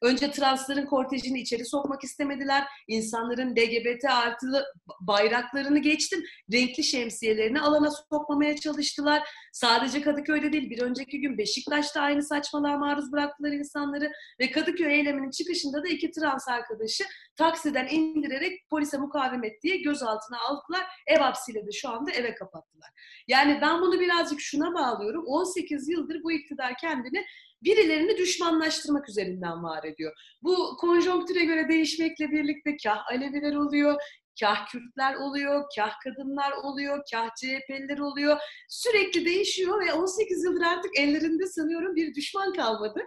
Önce 0.03 0.31
transların 0.31 0.85
kortejini 0.85 1.41
içeri 1.41 1.65
sokmak 1.65 2.03
istemediler. 2.03 2.63
İnsanların 2.87 3.55
LGBT 3.55 4.05
artılı 4.05 4.65
bayraklarını 5.01 5.79
geçtim. 5.79 6.23
Renkli 6.53 6.83
şemsiyelerini 6.83 7.61
alana 7.61 7.91
sokmamaya 7.91 8.55
çalıştılar. 8.55 9.29
Sadece 9.51 10.01
Kadıköy'de 10.01 10.53
değil 10.53 10.69
bir 10.69 10.81
önceki 10.81 11.21
gün 11.21 11.37
Beşiktaş'ta 11.37 12.01
aynı 12.01 12.23
saçmalığa 12.23 12.77
maruz 12.77 13.11
bıraktılar 13.11 13.51
insanları. 13.51 14.11
Ve 14.39 14.51
Kadıköy 14.51 14.93
eyleminin 14.93 15.31
çıkışında 15.31 15.83
da 15.83 15.87
iki 15.87 16.11
trans 16.11 16.47
arkadaşı 16.47 17.03
taksiden 17.35 17.87
indirerek 17.87 18.69
polise 18.69 18.97
mukavemet 18.97 19.63
diye 19.63 19.77
gözaltına 19.77 20.37
aldılar. 20.39 20.85
Ev 21.07 21.19
hapsiyle 21.19 21.67
de 21.67 21.71
şu 21.71 21.89
anda 21.89 22.11
eve 22.11 22.35
kapattılar. 22.35 22.89
Yani 23.27 23.59
ben 23.61 23.81
bunu 23.81 23.99
birazcık 23.99 24.39
şuna 24.41 24.73
bağlıyorum. 24.73 25.23
18 25.27 25.89
yıldır 25.89 26.23
bu 26.23 26.31
iktidar 26.31 26.73
kendini 26.81 27.25
birilerini 27.63 28.17
düşmanlaştırmak 28.17 29.09
üzerinden 29.09 29.63
var 29.63 29.83
ediyor. 29.83 30.13
Bu 30.41 30.77
konjonktüre 30.77 31.45
göre 31.45 31.69
değişmekle 31.69 32.31
birlikte 32.31 32.77
kah 32.83 33.07
Aleviler 33.11 33.55
oluyor, 33.55 34.01
kah 34.39 34.67
Kürtler 34.67 35.15
oluyor, 35.15 35.63
kah 35.75 35.99
kadınlar 36.03 36.51
oluyor, 36.51 37.01
kah 37.11 37.29
CHP'liler 37.35 37.97
oluyor. 37.97 38.37
Sürekli 38.69 39.25
değişiyor 39.25 39.85
ve 39.85 39.93
18 39.93 40.43
yıldır 40.43 40.61
artık 40.61 40.99
ellerinde 40.99 41.47
sanıyorum 41.47 41.95
bir 41.95 42.15
düşman 42.15 42.53
kalmadı. 42.53 42.99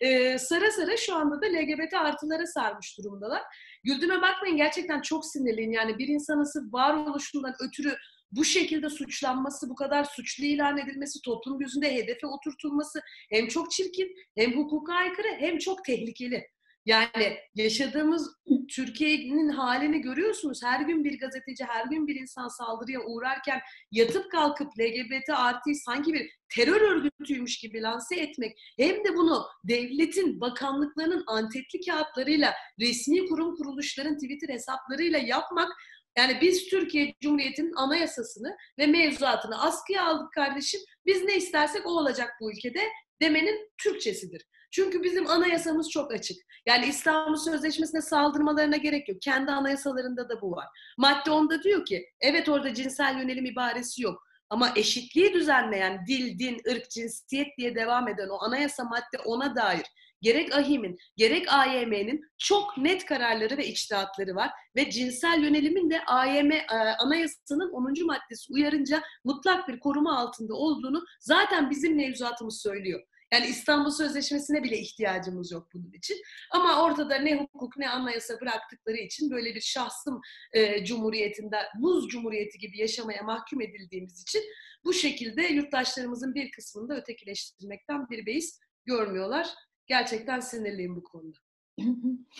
Ee, 0.00 0.38
sara 0.38 0.70
sara 0.70 0.96
şu 0.96 1.14
anda 1.14 1.42
da 1.42 1.46
LGBT 1.46 1.94
artılara 1.94 2.46
sarmış 2.46 2.98
durumdalar. 2.98 3.42
Güldüğüme 3.84 4.22
bakmayın 4.22 4.56
gerçekten 4.56 5.00
çok 5.00 5.26
sinirliyim. 5.26 5.72
Yani 5.72 5.98
bir 5.98 6.08
insanın 6.08 6.72
varoluşundan 6.72 7.54
ötürü 7.60 7.96
bu 8.36 8.44
şekilde 8.44 8.90
suçlanması, 8.90 9.70
bu 9.70 9.74
kadar 9.74 10.04
suçlu 10.04 10.44
ilan 10.44 10.78
edilmesi, 10.78 11.22
toplum 11.22 11.58
gözünde 11.58 11.94
hedefe 11.94 12.26
oturtulması 12.26 13.00
hem 13.30 13.48
çok 13.48 13.70
çirkin, 13.70 14.14
hem 14.36 14.52
hukuka 14.52 14.94
aykırı, 14.94 15.28
hem 15.38 15.58
çok 15.58 15.84
tehlikeli. 15.84 16.54
Yani 16.86 17.38
yaşadığımız 17.54 18.36
Türkiye'nin 18.70 19.48
halini 19.48 20.00
görüyorsunuz. 20.00 20.60
Her 20.64 20.80
gün 20.80 21.04
bir 21.04 21.18
gazeteci, 21.18 21.64
her 21.64 21.86
gün 21.86 22.06
bir 22.06 22.20
insan 22.20 22.48
saldırıya 22.48 23.00
uğrarken 23.00 23.60
yatıp 23.90 24.30
kalkıp 24.30 24.68
LGBT 24.80 25.30
artıyı 25.30 25.76
sanki 25.76 26.12
bir 26.12 26.30
terör 26.54 26.80
örgütüymüş 26.80 27.58
gibi 27.58 27.82
lanse 27.82 28.16
etmek 28.16 28.58
hem 28.78 29.04
de 29.04 29.16
bunu 29.16 29.44
devletin, 29.64 30.40
bakanlıklarının 30.40 31.24
antetli 31.26 31.80
kağıtlarıyla, 31.86 32.54
resmi 32.80 33.26
kurum 33.26 33.56
kuruluşların 33.56 34.14
Twitter 34.14 34.54
hesaplarıyla 34.54 35.18
yapmak 35.18 35.68
yani 36.18 36.38
biz 36.40 36.68
Türkiye 36.68 37.14
Cumhuriyeti'nin 37.20 37.72
anayasasını 37.72 38.56
ve 38.78 38.86
mevzuatını 38.86 39.62
askıya 39.62 40.04
aldık 40.04 40.32
kardeşim. 40.32 40.80
Biz 41.06 41.24
ne 41.24 41.36
istersek 41.36 41.86
o 41.86 41.90
olacak 41.90 42.30
bu 42.40 42.52
ülkede 42.52 42.80
demenin 43.22 43.70
Türkçesidir. 43.78 44.42
Çünkü 44.70 45.02
bizim 45.02 45.26
anayasamız 45.26 45.90
çok 45.90 46.12
açık. 46.12 46.36
Yani 46.66 46.86
İstanbul 46.86 47.36
Sözleşmesi'ne 47.36 48.00
saldırmalarına 48.00 48.76
gerek 48.76 49.08
yok. 49.08 49.22
Kendi 49.22 49.50
anayasalarında 49.50 50.28
da 50.28 50.40
bu 50.40 50.50
var. 50.50 50.66
Madde 50.98 51.30
10'da 51.30 51.62
diyor 51.62 51.84
ki 51.84 52.06
evet 52.20 52.48
orada 52.48 52.74
cinsel 52.74 53.18
yönelim 53.18 53.44
ibaresi 53.44 54.02
yok. 54.02 54.22
Ama 54.50 54.72
eşitliği 54.76 55.32
düzenleyen 55.32 56.06
dil, 56.06 56.38
din, 56.38 56.60
ırk, 56.70 56.90
cinsiyet 56.90 57.48
diye 57.58 57.74
devam 57.74 58.08
eden 58.08 58.28
o 58.28 58.44
anayasa 58.44 58.84
madde 58.84 59.18
ona 59.24 59.56
dair 59.56 59.86
gerek 60.24 60.54
AHİM'in 60.54 60.96
gerek 61.16 61.52
AYM'nin 61.52 62.20
çok 62.38 62.78
net 62.78 63.04
kararları 63.04 63.56
ve 63.56 63.66
içtihatları 63.66 64.34
var 64.34 64.50
ve 64.76 64.90
cinsel 64.90 65.42
yönelimin 65.42 65.90
de 65.90 66.04
AYM 66.04 66.52
e, 66.52 66.64
anayasasının 66.98 67.70
10. 67.72 68.06
maddesi 68.06 68.52
uyarınca 68.52 69.02
mutlak 69.24 69.68
bir 69.68 69.80
koruma 69.80 70.18
altında 70.18 70.54
olduğunu 70.54 71.04
zaten 71.20 71.70
bizim 71.70 71.96
mevzuatımız 71.96 72.62
söylüyor. 72.62 73.00
Yani 73.32 73.46
İstanbul 73.46 73.90
Sözleşmesi'ne 73.90 74.62
bile 74.62 74.78
ihtiyacımız 74.78 75.52
yok 75.52 75.68
bunun 75.74 75.92
için. 75.92 76.16
Ama 76.50 76.82
ortada 76.82 77.16
ne 77.16 77.36
hukuk 77.36 77.76
ne 77.76 77.90
anayasa 77.90 78.40
bıraktıkları 78.40 78.96
için 78.96 79.30
böyle 79.30 79.54
bir 79.54 79.60
şahsım 79.60 80.20
e, 80.52 80.84
cumhuriyetinde, 80.84 81.56
buz 81.80 82.08
cumhuriyeti 82.08 82.58
gibi 82.58 82.78
yaşamaya 82.78 83.22
mahkum 83.22 83.60
edildiğimiz 83.60 84.22
için 84.22 84.42
bu 84.84 84.92
şekilde 84.92 85.42
yurttaşlarımızın 85.42 86.34
bir 86.34 86.50
kısmını 86.50 86.88
da 86.88 86.96
ötekileştirmekten 86.96 88.10
bir 88.10 88.26
beis 88.26 88.60
görmüyorlar. 88.86 89.48
Gerçekten 89.86 90.40
sinirliyim 90.40 90.96
bu 90.96 91.02
konuda. 91.02 91.38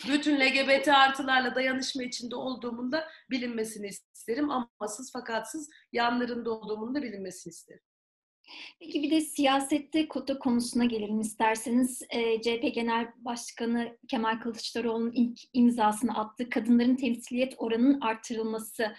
Bütün 0.09 0.41
LGBT 0.41 0.89
artılarla 0.89 1.55
dayanışma 1.55 2.03
içinde 2.03 2.37
olduğumun 2.37 2.93
da 2.93 3.09
bilinmesini 3.31 3.87
isterim. 3.87 4.51
Amasız 4.51 5.13
fakatsız 5.13 5.71
yanlarında 5.93 6.51
olduğumun 6.51 6.95
da 6.95 7.03
bilinmesini 7.03 7.51
isterim. 7.51 7.83
Peki 8.81 9.03
bir 9.03 9.11
de 9.11 9.21
siyasette 9.21 10.09
kota 10.09 10.39
konusuna 10.39 10.85
gelelim 10.85 11.21
isterseniz. 11.21 12.03
E, 12.11 12.43
CHP 12.43 12.75
Genel 12.75 13.07
Başkanı 13.17 13.99
Kemal 14.09 14.41
Kılıçdaroğlu'nun 14.41 15.13
ilk 15.15 15.39
imzasını 15.53 16.19
attığı 16.19 16.51
kadınların 16.51 16.97
temsiliyet 16.97 17.55
oranının 17.57 18.01
artırılması 18.01 18.95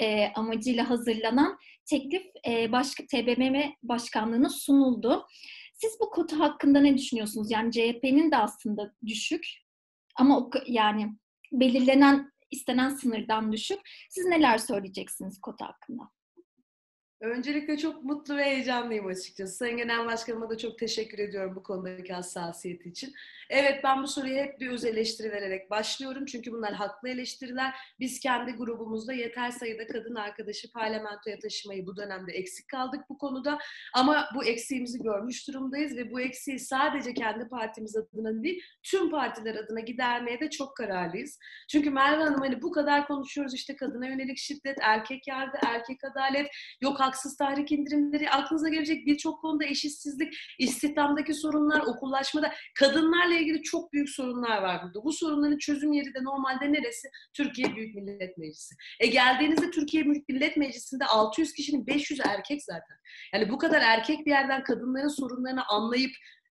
e, 0.00 0.26
amacıyla 0.26 0.90
hazırlanan 0.90 1.58
teklif 1.86 2.22
e, 2.48 2.72
baş, 2.72 2.94
TBMM 2.94 3.72
Başkanlığı'na 3.82 4.48
sunuldu. 4.48 5.26
Siz 5.82 6.00
bu 6.00 6.10
kota 6.10 6.38
hakkında 6.38 6.80
ne 6.80 6.98
düşünüyorsunuz? 6.98 7.50
Yani 7.50 7.72
CHP'nin 7.72 8.30
de 8.30 8.36
aslında 8.36 8.94
düşük 9.06 9.46
ama 10.16 10.50
yani 10.66 11.16
belirlenen 11.52 12.32
istenen 12.50 12.88
sınırdan 12.88 13.52
düşük. 13.52 13.80
Siz 14.10 14.24
neler 14.24 14.58
söyleyeceksiniz 14.58 15.40
kota 15.40 15.66
hakkında? 15.68 16.02
Öncelikle 17.22 17.78
çok 17.78 18.04
mutlu 18.04 18.36
ve 18.36 18.44
heyecanlıyım 18.44 19.06
açıkçası. 19.06 19.56
Sayın 19.56 19.76
Genel 19.76 20.06
Başkanıma 20.06 20.50
da 20.50 20.58
çok 20.58 20.78
teşekkür 20.78 21.18
ediyorum 21.18 21.56
bu 21.56 21.62
konudaki 21.62 22.12
hassasiyeti 22.12 22.88
için. 22.88 23.14
Evet 23.50 23.80
ben 23.84 24.02
bu 24.02 24.08
soruyu 24.08 24.36
hep 24.36 24.60
bir 24.60 24.70
öz 24.70 24.84
eleştiri 24.84 25.32
vererek 25.32 25.70
başlıyorum. 25.70 26.26
Çünkü 26.26 26.52
bunlar 26.52 26.72
haklı 26.72 27.08
eleştiriler. 27.08 27.74
Biz 28.00 28.20
kendi 28.20 28.52
grubumuzda 28.52 29.12
yeter 29.12 29.50
sayıda 29.50 29.86
kadın 29.86 30.14
arkadaşı 30.14 30.72
parlamentoya 30.72 31.38
taşımayı 31.38 31.86
bu 31.86 31.96
dönemde 31.96 32.32
eksik 32.32 32.68
kaldık 32.68 33.00
bu 33.08 33.18
konuda. 33.18 33.58
Ama 33.94 34.28
bu 34.34 34.44
eksiğimizi 34.44 35.02
görmüş 35.02 35.48
durumdayız 35.48 35.96
ve 35.96 36.12
bu 36.12 36.20
eksiği 36.20 36.58
sadece 36.58 37.14
kendi 37.14 37.48
partimiz 37.48 37.96
adına 37.96 38.42
değil, 38.42 38.62
tüm 38.82 39.10
partiler 39.10 39.54
adına 39.54 39.80
gidermeye 39.80 40.40
de 40.40 40.50
çok 40.50 40.76
kararlıyız. 40.76 41.38
Çünkü 41.68 41.90
Merve 41.90 42.22
Hanım 42.22 42.40
hani 42.40 42.62
bu 42.62 42.72
kadar 42.72 43.06
konuşuyoruz 43.06 43.54
işte 43.54 43.76
kadına 43.76 44.06
yönelik 44.06 44.38
şiddet, 44.38 44.78
erkek 44.80 45.28
yargı, 45.28 45.58
erkek 45.66 46.04
adalet, 46.04 46.46
yok 46.80 47.00
haksız 47.12 47.36
tahrik 47.36 47.72
indirimleri, 47.72 48.30
aklınıza 48.30 48.68
gelecek 48.68 49.06
birçok 49.06 49.40
konuda 49.40 49.64
eşitsizlik, 49.64 50.34
istihdamdaki 50.58 51.34
sorunlar, 51.34 51.80
okullaşmada, 51.80 52.52
kadınlarla 52.78 53.34
ilgili 53.34 53.62
çok 53.62 53.92
büyük 53.92 54.08
sorunlar 54.08 54.62
var 54.62 54.82
burada. 54.82 55.04
Bu 55.04 55.12
sorunların 55.12 55.58
çözüm 55.58 55.92
yeri 55.92 56.14
de 56.14 56.24
normalde 56.24 56.72
neresi? 56.72 57.08
Türkiye 57.34 57.76
Büyük 57.76 57.94
Millet 57.94 58.38
Meclisi. 58.38 58.74
E 59.00 59.06
geldiğinizde 59.06 59.70
Türkiye 59.70 60.04
Büyük 60.04 60.28
Millet 60.28 60.56
Meclisi'nde 60.56 61.04
600 61.04 61.52
kişinin 61.52 61.86
500 61.86 62.20
erkek 62.20 62.62
zaten. 62.64 62.96
Yani 63.34 63.50
bu 63.50 63.58
kadar 63.58 63.80
erkek 63.80 64.26
bir 64.26 64.30
yerden 64.30 64.62
kadınların 64.62 65.08
sorunlarını 65.08 65.64
anlayıp 65.66 66.12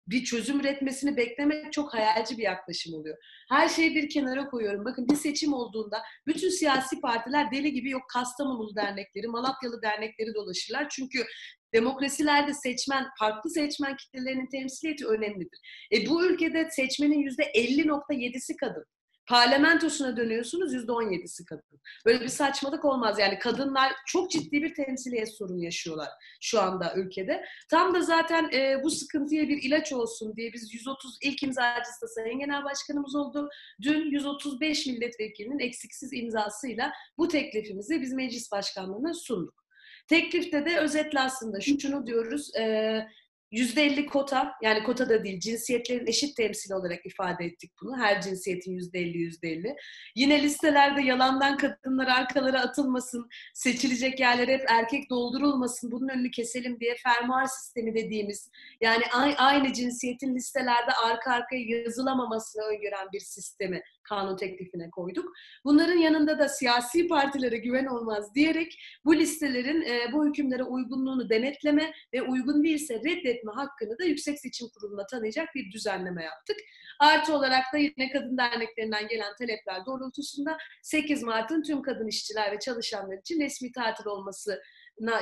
bir 0.08 0.24
çözüm 0.24 0.60
üretmesini 0.60 1.18
beklemek 1.18 1.74
çok 1.74 1.94
hayalci 1.94 2.38
bir 2.38 2.44
yaklaşım 2.44 2.94
oluyor. 2.94 3.18
Her 3.50 3.70
şeyi 3.70 3.96
bir 3.96 4.10
kenara 4.10 4.50
koyuyorum. 4.50 4.86
Bakın 4.86 5.08
bir 5.10 5.16
seçim 5.16 5.54
olduğunda 5.54 6.02
bütün 6.28 6.50
siyasi 6.50 7.02
partiler 7.02 7.52
deli 7.52 7.74
gibi 7.74 7.90
yok 7.90 8.04
Kastamonulu 8.10 8.76
dernekleri, 8.76 9.28
Malatyalı 9.28 9.82
dernekleri 9.82 10.34
dolaşırlar. 10.34 10.90
Çünkü 10.90 11.26
demokrasilerde 11.74 12.54
seçmen, 12.54 13.08
farklı 13.20 13.50
seçmen 13.50 13.96
kitlelerinin 13.96 14.48
temsiliyeti 14.48 15.06
önemlidir. 15.06 15.60
E 15.94 16.10
bu 16.10 16.26
ülkede 16.26 16.70
seçmenin 16.72 17.20
yüzde 17.20 17.44
50.7'si 17.44 18.56
kadın. 18.56 18.86
Parlamentosuna 19.28 20.18
dönüyorsunuz 20.18 20.74
yüzde 20.74 20.92
on 20.92 21.12
yedisi 21.12 21.46
kadın. 21.46 21.80
Böyle 22.06 22.22
bir 22.22 22.28
saçmalık 22.28 22.86
olmaz. 22.86 23.20
Yani 23.20 23.40
kadınlar 23.40 23.94
çok 24.08 24.32
ciddi 24.32 24.64
bir 24.64 24.74
temsiliyet 24.74 25.34
sorunu 25.34 25.64
yaşıyorlar 25.64 26.10
şu 26.42 26.62
anda 26.62 26.94
ülkede. 26.96 27.46
Tam 27.70 27.94
da 27.94 28.02
zaten 28.02 28.50
e, 28.54 28.84
bu 28.84 28.90
sıkıntıya 28.90 29.48
bir 29.48 29.64
ilaç 29.64 29.94
olsun 29.94 30.36
diye 30.36 30.54
biz 30.54 30.74
130 30.74 31.18
ilk 31.22 31.44
imzacısı 31.44 32.02
da 32.02 32.08
Sayın 32.08 32.40
Genel 32.40 32.64
Başkanımız 32.64 33.16
oldu. 33.16 33.50
Dün 33.82 34.12
135 34.12 34.88
milletvekilinin 34.88 35.60
eksiksiz 35.60 36.14
imzasıyla 36.14 36.94
bu 37.18 37.28
teklifimizi 37.28 38.02
biz 38.02 38.14
meclis 38.14 38.52
başkanlığına 38.52 39.14
sunduk. 39.14 39.64
Teklifte 40.08 40.66
de 40.66 40.80
özetle 40.80 41.20
aslında 41.20 41.60
şunu 41.60 42.08
diyoruz, 42.08 42.56
e, 42.56 43.08
%50 43.54 44.06
kota, 44.06 44.52
yani 44.62 44.84
kota 44.84 45.10
da 45.10 45.24
değil, 45.24 45.40
cinsiyetlerin 45.40 46.08
eşit 46.08 46.38
temsili 46.38 46.76
olarak 46.76 47.06
ifade 47.06 47.46
ettik 47.46 47.72
bunu. 47.82 47.98
Her 47.98 48.22
cinsiyetin 48.22 48.78
%50, 48.78 49.18
%50. 49.44 49.76
Yine 50.16 50.42
listelerde 50.42 51.02
yalandan 51.02 51.58
kadınlar 51.58 52.08
arkalara 52.08 52.62
atılmasın, 52.62 53.30
seçilecek 53.54 54.20
yerler 54.20 54.48
hep 54.48 54.66
erkek 54.70 55.10
doldurulmasın, 55.10 55.92
bunun 55.92 56.08
önünü 56.08 56.32
keselim 56.32 56.80
diye 56.80 56.96
fermuar 57.04 57.46
sistemi 57.46 57.96
dediğimiz, 57.96 58.50
yani 58.82 59.04
aynı 59.38 59.74
cinsiyetin 59.74 60.36
listelerde 60.36 60.92
arka 61.06 61.32
arkaya 61.32 61.62
yazılamamasını 61.62 62.64
öngören 62.64 63.08
bir 63.14 63.20
sistemi 63.20 63.82
kanun 64.04 64.38
teklifine 64.38 64.90
koyduk. 64.90 65.34
Bunların 65.66 65.98
yanında 65.98 66.40
da 66.40 66.50
siyasi 66.50 67.08
partilere 67.08 67.58
güven 67.58 67.86
olmaz 67.86 68.36
diyerek 68.36 68.80
bu 69.06 69.16
listelerin 69.16 69.82
e, 69.82 70.14
bu 70.14 70.28
hükümlere 70.28 70.64
uygunluğunu 70.64 71.30
denetleme 71.30 71.94
ve 72.14 72.22
uygun 72.22 72.64
değilse 72.64 72.96
reddetme 72.96 73.43
etme 73.44 73.52
hakkını 73.52 74.00
da 74.00 74.04
Yüksek 74.04 74.40
Seçim 74.40 74.68
Kurulu'na 74.70 75.06
tanıyacak 75.06 75.56
bir 75.56 75.72
düzenleme 75.72 76.24
yaptık. 76.24 76.58
Artı 77.00 77.36
olarak 77.36 77.74
da 77.74 77.78
yine 77.78 78.12
kadın 78.14 78.38
derneklerinden 78.38 79.08
gelen 79.08 79.36
talepler 79.36 79.86
doğrultusunda 79.86 80.58
8 80.84 81.24
Mart'ın 81.24 81.64
tüm 81.64 81.82
kadın 81.82 82.08
işçiler 82.08 82.52
ve 82.52 82.60
çalışanlar 82.60 83.18
için 83.18 83.42
resmi 83.42 83.72
tatil 83.72 84.06
olması 84.06 84.62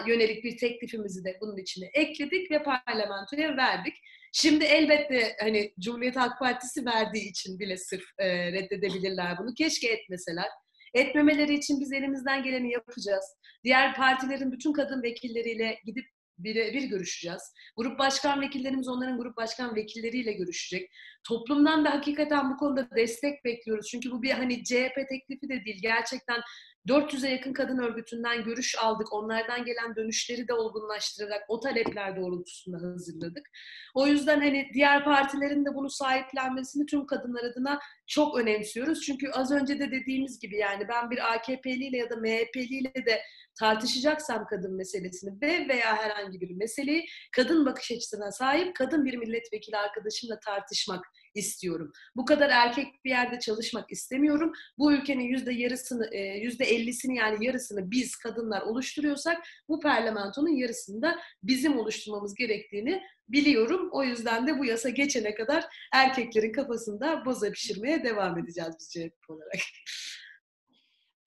yönelik 0.07 0.43
bir 0.43 0.57
teklifimizi 0.57 1.23
de 1.23 1.37
bunun 1.41 1.57
içine 1.57 1.89
ekledik 1.93 2.51
ve 2.51 2.63
parlamentoya 2.63 3.57
verdik. 3.57 3.93
Şimdi 4.33 4.63
elbette 4.63 5.35
hani 5.39 5.73
Cumhuriyet 5.79 6.15
Halk 6.15 6.39
Partisi 6.39 6.85
verdiği 6.85 7.29
için 7.29 7.59
bile 7.59 7.77
sırf 7.77 8.05
e, 8.17 8.51
reddedebilirler 8.51 9.37
bunu. 9.37 9.53
Keşke 9.53 9.87
etmeseler. 9.87 10.47
Etmemeleri 10.93 11.53
için 11.53 11.79
biz 11.79 11.91
elimizden 11.93 12.43
geleni 12.43 12.71
yapacağız. 12.71 13.25
Diğer 13.63 13.95
partilerin 13.95 14.51
bütün 14.51 14.73
kadın 14.73 15.03
vekilleriyle 15.03 15.79
gidip 15.85 16.05
birebir 16.43 16.83
görüşeceğiz. 16.83 17.53
Grup 17.77 17.99
başkan 17.99 18.41
vekillerimiz 18.41 18.87
onların 18.87 19.17
grup 19.17 19.37
başkan 19.37 19.75
vekilleriyle 19.75 20.33
görüşecek. 20.33 20.91
Toplumdan 21.27 21.85
da 21.85 21.91
hakikaten 21.93 22.51
bu 22.51 22.57
konuda 22.57 22.89
destek 22.95 23.45
bekliyoruz. 23.45 23.87
Çünkü 23.91 24.11
bu 24.11 24.23
bir 24.23 24.31
hani 24.31 24.63
CHP 24.63 24.95
teklifi 25.09 25.49
de 25.49 25.65
değil. 25.65 25.79
Gerçekten 25.81 26.41
400'e 26.87 27.29
yakın 27.29 27.53
kadın 27.53 27.77
örgütünden 27.77 28.43
görüş 28.43 28.75
aldık. 28.81 29.13
Onlardan 29.13 29.65
gelen 29.65 29.95
dönüşleri 29.95 30.47
de 30.47 30.53
olgunlaştırarak 30.53 31.41
o 31.47 31.59
talepler 31.59 32.15
doğrultusunda 32.15 32.77
hazırladık. 32.77 33.49
O 33.95 34.07
yüzden 34.07 34.39
hani 34.39 34.69
diğer 34.73 35.03
partilerin 35.03 35.65
de 35.65 35.75
bunu 35.75 35.89
sahiplenmesini 35.89 36.85
tüm 36.85 37.05
kadınlar 37.05 37.43
adına 37.43 37.79
çok 38.07 38.39
önemsiyoruz. 38.39 39.01
Çünkü 39.01 39.29
az 39.31 39.51
önce 39.51 39.79
de 39.79 39.91
dediğimiz 39.91 40.39
gibi 40.39 40.57
yani 40.57 40.87
ben 40.87 41.11
bir 41.11 41.33
AKP'liyle 41.33 41.97
ya 41.97 42.09
da 42.09 42.15
MHP'liyle 42.15 43.05
de 43.05 43.21
tartışacaksam 43.59 44.45
kadın 44.49 44.77
meselesini 44.77 45.41
ve 45.41 45.67
veya 45.67 45.95
herhangi 45.95 46.41
bir 46.41 46.55
meseleyi 46.55 47.05
kadın 47.35 47.65
bakış 47.65 47.91
açısına 47.91 48.31
sahip 48.31 48.75
kadın 48.75 49.05
bir 49.05 49.17
milletvekili 49.17 49.77
arkadaşımla 49.77 50.39
tartışmak 50.39 51.05
istiyorum. 51.35 51.91
Bu 52.15 52.25
kadar 52.25 52.49
erkek 52.49 53.05
bir 53.05 53.09
yerde 53.09 53.39
çalışmak 53.39 53.91
istemiyorum. 53.91 54.53
Bu 54.77 54.93
ülkenin 54.93 55.23
yüzde 55.23 55.53
yarısını, 55.53 56.09
e, 56.11 56.19
yüzde 56.19 56.65
ellisini 56.65 57.17
yani 57.17 57.45
yarısını 57.45 57.91
biz 57.91 58.15
kadınlar 58.15 58.61
oluşturuyorsak 58.61 59.37
bu 59.69 59.79
parlamentonun 59.79 60.55
yarısını 60.55 61.01
da 61.01 61.19
bizim 61.43 61.77
oluşturmamız 61.77 62.35
gerektiğini 62.35 63.01
biliyorum. 63.27 63.89
O 63.91 64.03
yüzden 64.03 64.47
de 64.47 64.59
bu 64.59 64.65
yasa 64.65 64.89
geçene 64.89 65.35
kadar 65.35 65.65
erkeklerin 65.93 66.51
kafasında 66.51 67.25
boza 67.25 67.51
pişirmeye 67.51 68.03
devam 68.03 68.37
edeceğiz 68.37 68.69
biz 68.79 68.89
CHP 68.89 69.29
olarak. 69.29 69.59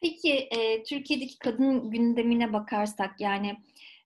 Peki 0.02 0.32
e, 0.32 0.82
Türkiye'deki 0.82 1.38
kadın 1.38 1.90
gündemine 1.90 2.52
bakarsak 2.52 3.20
yani 3.20 3.56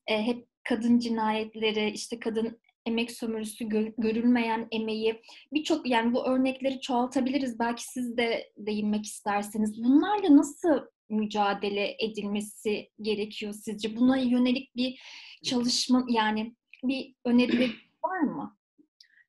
e, 0.06 0.22
hep 0.22 0.46
kadın 0.68 0.98
cinayetleri, 0.98 1.90
işte 1.90 2.20
kadın 2.20 2.60
emek 2.88 3.10
sömürüsü, 3.10 3.64
gö- 3.64 3.94
görülmeyen 3.98 4.68
emeği 4.72 5.22
birçok 5.52 5.88
yani 5.88 6.14
bu 6.14 6.26
örnekleri 6.26 6.80
çoğaltabiliriz. 6.80 7.58
Belki 7.58 7.84
siz 7.84 8.16
de 8.16 8.52
değinmek 8.56 9.06
isterseniz. 9.06 9.84
Bunlarla 9.84 10.36
nasıl 10.36 10.80
mücadele 11.10 11.96
edilmesi 12.00 12.90
gerekiyor 13.02 13.52
sizce? 13.52 13.96
Buna 13.96 14.16
yönelik 14.16 14.76
bir 14.76 15.00
çalışma 15.44 16.06
yani 16.08 16.54
bir 16.84 17.14
öneri 17.24 17.70
var 18.04 18.20
mı? 18.20 18.58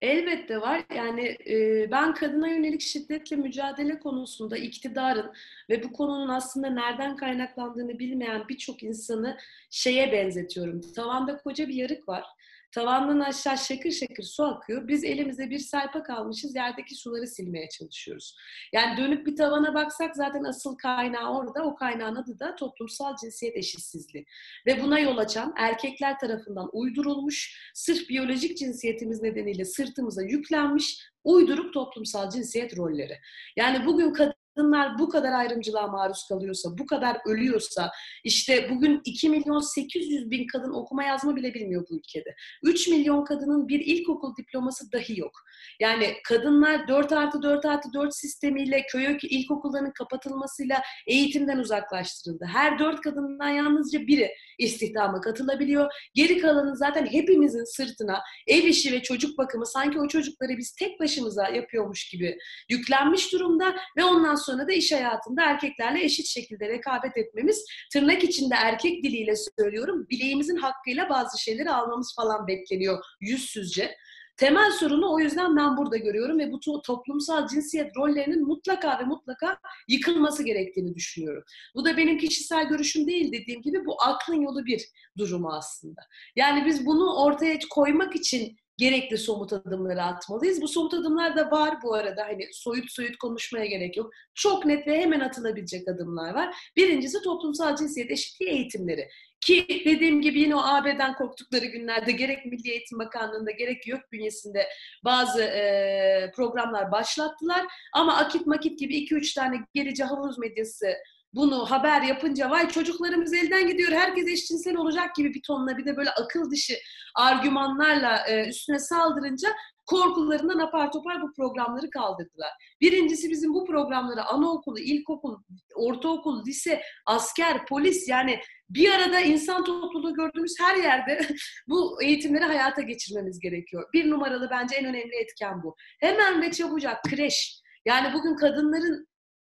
Elbette 0.01 0.61
var. 0.61 0.85
Yani 0.95 1.37
e, 1.49 1.87
ben 1.91 2.13
kadına 2.13 2.47
yönelik 2.47 2.81
şiddetle 2.81 3.35
mücadele 3.35 3.99
konusunda 3.99 4.57
iktidarın 4.57 5.31
ve 5.69 5.83
bu 5.83 5.91
konunun 5.91 6.29
aslında 6.29 6.69
nereden 6.69 7.15
kaynaklandığını 7.15 7.99
bilmeyen 7.99 8.47
birçok 8.49 8.83
insanı 8.83 9.37
şeye 9.69 10.11
benzetiyorum. 10.11 10.81
Tavanda 10.81 11.37
koca 11.37 11.67
bir 11.67 11.73
yarık 11.73 12.07
var 12.07 12.25
Tavandan 12.71 13.19
aşağı 13.19 13.57
şakır 13.57 13.91
şakır 13.91 14.23
su 14.23 14.43
akıyor. 14.43 14.87
Biz 14.87 15.03
elimize 15.03 15.49
bir 15.49 15.59
serpak 15.59 16.09
almışız. 16.09 16.55
Yerdeki 16.55 16.95
suları 16.95 17.27
silmeye 17.27 17.69
çalışıyoruz. 17.69 18.37
Yani 18.73 18.97
dönüp 18.97 19.25
bir 19.25 19.35
tavana 19.35 19.73
baksak 19.73 20.15
zaten 20.15 20.43
asıl 20.43 20.75
kaynağı 20.75 21.37
orada. 21.37 21.63
O 21.63 21.75
kaynağın 21.75 22.15
adı 22.15 22.39
da 22.39 22.55
toplumsal 22.55 23.15
cinsiyet 23.15 23.57
eşitsizliği. 23.57 24.25
Ve 24.65 24.83
buna 24.83 24.99
yol 24.99 25.17
açan 25.17 25.53
erkekler 25.57 26.19
tarafından 26.19 26.69
uydurulmuş, 26.73 27.71
sırf 27.73 28.09
biyolojik 28.09 28.57
cinsiyetimiz 28.57 29.21
nedeniyle 29.21 29.65
sırtımıza 29.65 30.23
yüklenmiş 30.23 30.99
uydurup 31.23 31.73
toplumsal 31.73 32.29
cinsiyet 32.29 32.77
rolleri. 32.77 33.17
Yani 33.55 33.85
bugün 33.85 34.13
kadın 34.13 34.38
kadınlar 34.55 34.99
bu 34.99 35.09
kadar 35.09 35.31
ayrımcılığa 35.31 35.87
maruz 35.87 36.27
kalıyorsa, 36.29 36.77
bu 36.77 36.85
kadar 36.85 37.17
ölüyorsa, 37.25 37.91
işte 38.23 38.69
bugün 38.69 39.01
2 39.05 39.29
milyon 39.29 39.59
800 39.59 40.31
bin 40.31 40.47
kadın 40.47 40.73
okuma 40.73 41.03
yazma 41.03 41.35
bile 41.35 41.53
bilmiyor 41.53 41.85
bu 41.89 41.97
ülkede. 41.97 42.35
3 42.63 42.87
milyon 42.87 43.25
kadının 43.25 43.67
bir 43.67 43.79
ilkokul 43.79 44.35
diploması 44.35 44.91
dahi 44.91 45.19
yok. 45.19 45.31
Yani 45.79 46.13
kadınlar 46.27 46.87
4 46.87 47.11
artı 47.11 47.41
4 47.41 47.65
artı 47.65 47.93
4 47.93 48.15
sistemiyle 48.15 48.85
köy 48.91 49.17
ilkokullarının 49.23 49.91
kapatılmasıyla 49.91 50.81
eğitimden 51.07 51.57
uzaklaştırıldı. 51.57 52.45
Her 52.45 52.79
4 52.79 53.01
kadından 53.01 53.49
yalnızca 53.49 54.07
biri 54.07 54.31
istihdama 54.59 55.21
katılabiliyor. 55.21 55.91
Geri 56.13 56.39
kalanı 56.39 56.77
zaten 56.77 57.05
hepimizin 57.05 57.63
sırtına 57.63 58.21
ev 58.47 58.63
işi 58.63 58.91
ve 58.91 59.01
çocuk 59.01 59.37
bakımı 59.37 59.65
sanki 59.65 59.99
o 59.99 60.07
çocukları 60.07 60.57
biz 60.57 60.71
tek 60.71 60.99
başımıza 60.99 61.47
yapıyormuş 61.47 62.09
gibi 62.09 62.37
yüklenmiş 62.69 63.33
durumda 63.33 63.75
ve 63.97 64.03
ondan 64.03 64.35
sonra 64.39 64.67
da 64.67 64.71
iş 64.71 64.91
hayatında 64.91 65.43
erkeklerle 65.43 66.03
eşit 66.03 66.27
şekilde 66.27 66.69
rekabet 66.69 67.17
etmemiz 67.17 67.65
tırnak 67.93 68.23
içinde 68.23 68.55
erkek 68.55 69.03
diliyle 69.03 69.33
söylüyorum 69.59 70.07
bileğimizin 70.09 70.57
hakkıyla 70.57 71.09
bazı 71.09 71.41
şeyleri 71.41 71.71
almamız 71.71 72.15
falan 72.15 72.47
bekleniyor 72.47 73.03
yüzsüzce. 73.21 73.95
Temel 74.39 74.71
sorunu 74.71 75.13
o 75.13 75.19
yüzden 75.19 75.57
ben 75.57 75.77
burada 75.77 75.97
görüyorum 75.97 76.39
ve 76.39 76.51
bu 76.51 76.81
toplumsal 76.81 77.47
cinsiyet 77.47 77.97
rollerinin 77.97 78.47
mutlaka 78.47 78.99
ve 78.99 79.03
mutlaka 79.03 79.57
yıkılması 79.87 80.43
gerektiğini 80.43 80.95
düşünüyorum. 80.95 81.43
Bu 81.75 81.85
da 81.85 81.97
benim 81.97 82.17
kişisel 82.17 82.67
görüşüm 82.67 83.07
değil 83.07 83.31
dediğim 83.31 83.61
gibi 83.61 83.85
bu 83.85 84.01
aklın 84.01 84.41
yolu 84.41 84.65
bir 84.65 84.85
durumu 85.17 85.53
aslında. 85.53 86.01
Yani 86.35 86.65
biz 86.65 86.85
bunu 86.85 87.15
ortaya 87.15 87.59
koymak 87.69 88.15
için 88.15 88.57
gerekli 88.79 89.17
somut 89.17 89.53
adımları 89.53 90.03
atmalıyız. 90.03 90.61
Bu 90.61 90.67
somut 90.67 90.93
adımlar 90.93 91.35
da 91.35 91.51
var 91.51 91.75
bu 91.83 91.93
arada. 91.93 92.23
Hani 92.23 92.47
soyut 92.51 92.91
soyut 92.91 93.17
konuşmaya 93.17 93.65
gerek 93.65 93.97
yok. 93.97 94.11
Çok 94.35 94.65
net 94.65 94.87
ve 94.87 95.01
hemen 95.01 95.19
atılabilecek 95.19 95.87
adımlar 95.87 96.33
var. 96.33 96.55
Birincisi 96.77 97.21
toplumsal 97.21 97.75
cinsiyet 97.75 98.11
eşitliği 98.11 98.51
eğitimleri. 98.51 99.09
Ki 99.41 99.65
dediğim 99.85 100.21
gibi 100.21 100.39
yine 100.39 100.55
o 100.55 100.59
AB'den 100.59 101.15
korktukları 101.15 101.65
günlerde 101.65 102.11
gerek 102.11 102.45
Milli 102.45 102.71
Eğitim 102.71 102.99
Bakanlığı'nda 102.99 103.51
gerek 103.51 103.87
YÖK 103.87 104.11
bünyesinde 104.11 104.67
bazı 105.05 105.43
e, 105.43 106.31
programlar 106.35 106.91
başlattılar. 106.91 107.65
Ama 107.93 108.17
akit 108.17 108.47
makit 108.47 108.79
gibi 108.79 108.97
2-3 108.97 109.35
tane 109.35 109.57
gerici 109.73 110.03
havuz 110.03 110.37
medyası 110.37 110.87
bunu 111.33 111.71
haber 111.71 112.01
yapınca 112.01 112.49
vay 112.49 112.69
çocuklarımız 112.69 113.33
elden 113.33 113.67
gidiyor 113.67 113.91
herkes 113.91 114.27
eşcinsel 114.27 114.75
olacak 114.75 115.15
gibi 115.15 115.33
bir 115.33 115.41
tonla 115.47 115.77
bir 115.77 115.85
de 115.85 115.97
böyle 115.97 116.09
akıl 116.09 116.51
dışı 116.51 116.73
argümanlarla 117.15 118.27
e, 118.27 118.49
üstüne 118.49 118.79
saldırınca 118.79 119.49
korkularından 119.89 120.59
apar 120.59 120.91
topar 120.91 121.21
bu 121.21 121.33
programları 121.33 121.89
kaldırdılar. 121.89 122.49
Birincisi 122.81 123.29
bizim 123.29 123.53
bu 123.53 123.65
programları 123.65 124.25
anaokulu, 124.25 124.79
ilkokul, 124.79 125.37
ortaokul, 125.75 126.45
lise, 126.45 126.81
asker, 127.05 127.65
polis 127.65 128.09
yani 128.09 128.39
bir 128.69 128.91
arada 128.91 129.19
insan 129.19 129.63
topluluğu 129.63 130.13
gördüğümüz 130.13 130.55
her 130.59 130.75
yerde 130.75 131.27
bu 131.67 132.03
eğitimleri 132.03 132.43
hayata 132.43 132.81
geçirmemiz 132.81 133.39
gerekiyor. 133.39 133.89
Bir 133.93 134.09
numaralı 134.09 134.49
bence 134.51 134.75
en 134.75 134.85
önemli 134.85 135.15
etken 135.15 135.63
bu. 135.63 135.75
Hemen 135.99 136.41
ve 136.41 136.51
çabucak 136.51 137.03
kreş. 137.03 137.61
Yani 137.85 138.13
bugün 138.13 138.35
kadınların 138.35 139.08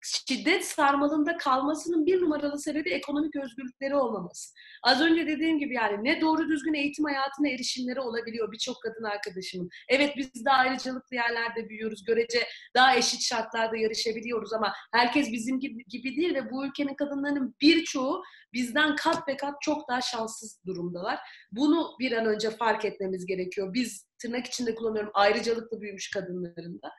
şiddet 0.02 0.64
sarmalında 0.64 1.36
kalmasının 1.36 2.06
bir 2.06 2.20
numaralı 2.20 2.58
sebebi 2.58 2.90
ekonomik 2.90 3.36
özgürlükleri 3.36 3.94
olmaması. 3.96 4.54
Az 4.82 5.00
önce 5.00 5.26
dediğim 5.26 5.58
gibi 5.58 5.74
yani 5.74 6.04
ne 6.04 6.20
doğru 6.20 6.48
düzgün 6.48 6.74
eğitim 6.74 7.04
hayatına 7.04 7.48
erişimleri 7.48 8.00
olabiliyor 8.00 8.52
birçok 8.52 8.82
kadın 8.82 9.04
arkadaşımın. 9.04 9.68
Evet 9.88 10.14
biz 10.16 10.44
de 10.44 10.50
ayrıcalıklı 10.50 11.16
yerlerde 11.16 11.68
büyüyoruz. 11.68 12.04
Görece 12.04 12.38
daha 12.76 12.96
eşit 12.96 13.22
şartlarda 13.22 13.76
yarışabiliyoruz 13.76 14.52
ama 14.52 14.72
herkes 14.92 15.32
bizim 15.32 15.60
gibi, 15.60 16.16
değil 16.16 16.34
ve 16.34 16.50
bu 16.50 16.66
ülkenin 16.66 16.94
kadınlarının 16.94 17.54
birçoğu 17.60 18.22
bizden 18.52 18.96
kat 18.96 19.28
ve 19.28 19.36
kat 19.36 19.54
çok 19.60 19.88
daha 19.88 20.00
şanssız 20.00 20.60
durumdalar. 20.66 21.18
Bunu 21.52 21.90
bir 22.00 22.12
an 22.12 22.26
önce 22.26 22.50
fark 22.50 22.84
etmemiz 22.84 23.26
gerekiyor. 23.26 23.74
Biz 23.74 24.06
tırnak 24.18 24.46
içinde 24.46 24.74
kullanıyorum 24.74 25.10
ayrıcalıklı 25.14 25.80
büyümüş 25.80 26.10
kadınların 26.10 26.82
da. 26.82 26.90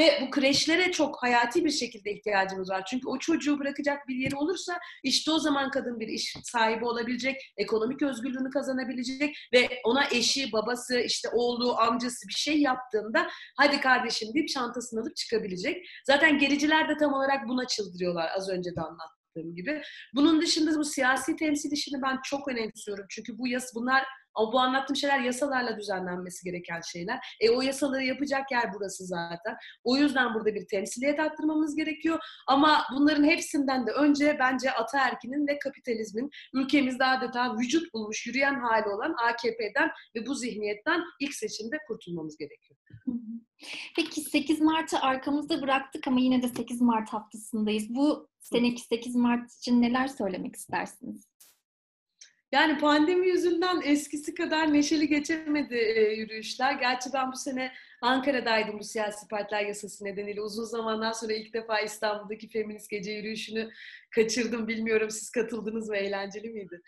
Ve 0.00 0.18
bu 0.22 0.30
kreşlere 0.30 0.92
çok 0.92 1.22
hayati 1.22 1.64
bir 1.64 1.70
şekilde 1.70 2.12
ihtiyacımız 2.12 2.70
var. 2.70 2.84
Çünkü 2.90 3.08
o 3.08 3.18
çocuğu 3.18 3.58
bırakacak 3.58 4.08
bir 4.08 4.14
yeri 4.14 4.36
olursa 4.36 4.78
işte 5.02 5.30
o 5.30 5.38
zaman 5.38 5.70
kadın 5.70 6.00
bir 6.00 6.08
iş 6.08 6.36
sahibi 6.44 6.84
olabilecek, 6.84 7.52
ekonomik 7.56 8.02
özgürlüğünü 8.02 8.50
kazanabilecek 8.50 9.36
ve 9.54 9.68
ona 9.84 10.04
eşi, 10.12 10.52
babası, 10.52 11.00
işte 11.00 11.28
oğlu, 11.32 11.76
amcası 11.78 12.28
bir 12.28 12.34
şey 12.34 12.60
yaptığında 12.60 13.28
hadi 13.56 13.80
kardeşim 13.80 14.28
deyip 14.34 14.48
çantasını 14.48 15.00
alıp 15.00 15.16
çıkabilecek. 15.16 15.86
Zaten 16.06 16.38
gericiler 16.38 16.88
de 16.88 16.96
tam 16.96 17.12
olarak 17.12 17.48
buna 17.48 17.66
çıldırıyorlar 17.66 18.30
az 18.36 18.48
önce 18.48 18.70
de 18.76 18.80
anlattım 18.80 19.54
gibi. 19.54 19.82
Bunun 20.14 20.40
dışında 20.42 20.78
bu 20.78 20.84
siyasi 20.84 21.36
temsil 21.36 21.72
işini 21.72 22.02
ben 22.02 22.18
çok 22.24 22.48
önemsiyorum. 22.48 23.06
Çünkü 23.10 23.38
bu 23.38 23.48
yas 23.48 23.74
bunlar 23.74 24.04
Ama 24.34 24.52
bu 24.52 24.60
anlattığım 24.60 24.96
şeyler 24.96 25.20
yasalarla 25.20 25.78
düzenlenmesi 25.78 26.44
gereken 26.44 26.80
şeyler. 26.92 27.36
E 27.40 27.50
o 27.50 27.62
yasaları 27.62 28.04
yapacak 28.04 28.50
yer 28.50 28.74
burası 28.74 29.04
zaten. 29.04 29.56
O 29.84 29.96
yüzden 29.96 30.34
burada 30.34 30.54
bir 30.54 30.66
temsiliyet 30.66 31.20
arttırmamız 31.20 31.76
gerekiyor. 31.76 32.18
Ama 32.46 32.82
bunların 32.92 33.24
hepsinden 33.24 33.86
de 33.86 33.90
önce 33.90 34.36
bence 34.40 34.70
ataerkinin 34.72 35.46
ve 35.46 35.58
kapitalizmin 35.58 36.30
ülkemizde 36.54 37.04
adeta 37.04 37.56
vücut 37.58 37.94
bulmuş, 37.94 38.26
yürüyen 38.26 38.60
hali 38.60 38.88
olan 38.88 39.14
AKP'den 39.28 39.90
ve 40.16 40.26
bu 40.26 40.34
zihniyetten 40.34 41.02
ilk 41.20 41.34
seçimde 41.34 41.76
kurtulmamız 41.88 42.36
gerekiyor. 42.36 42.80
Peki 43.96 44.20
8 44.20 44.60
Mart'ı 44.60 44.98
arkamızda 44.98 45.62
bıraktık 45.62 46.08
ama 46.08 46.20
yine 46.20 46.42
de 46.42 46.48
8 46.48 46.80
Mart 46.80 47.08
haftasındayız. 47.12 47.94
Bu 47.94 48.28
seneki 48.40 48.82
8 48.82 49.16
Mart 49.16 49.52
için 49.52 49.82
neler 49.82 50.08
söylemek 50.08 50.56
istersiniz? 50.56 51.29
Yani 52.52 52.78
pandemi 52.78 53.28
yüzünden 53.28 53.80
eskisi 53.84 54.34
kadar 54.34 54.72
neşeli 54.72 55.08
geçemedi 55.08 55.74
e, 55.74 56.00
yürüyüşler. 56.00 56.72
Gerçi 56.72 57.10
ben 57.14 57.32
bu 57.32 57.36
sene 57.36 57.72
Ankara'daydım 58.00 58.78
bu 58.78 58.84
siyasi 58.84 59.28
partiler 59.28 59.66
yasası 59.66 60.04
nedeniyle. 60.04 60.40
Uzun 60.40 60.64
zamandan 60.64 61.12
sonra 61.12 61.32
ilk 61.32 61.54
defa 61.54 61.80
İstanbul'daki 61.80 62.48
feminist 62.48 62.90
gece 62.90 63.12
yürüyüşünü 63.12 63.70
kaçırdım. 64.10 64.68
Bilmiyorum 64.68 65.10
siz 65.10 65.30
katıldınız 65.30 65.88
mı? 65.88 65.96
Eğlenceli 65.96 66.48
miydi? 66.48 66.82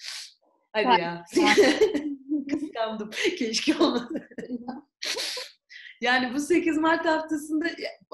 Hadi 0.72 1.01
ya. 1.01 1.25
Kıskandım. 2.51 3.11
Keşke 3.38 3.77
olmadı. 3.79 4.29
Yani 6.02 6.34
bu 6.34 6.40
8 6.40 6.78
Mart 6.78 7.06
haftasında 7.06 7.66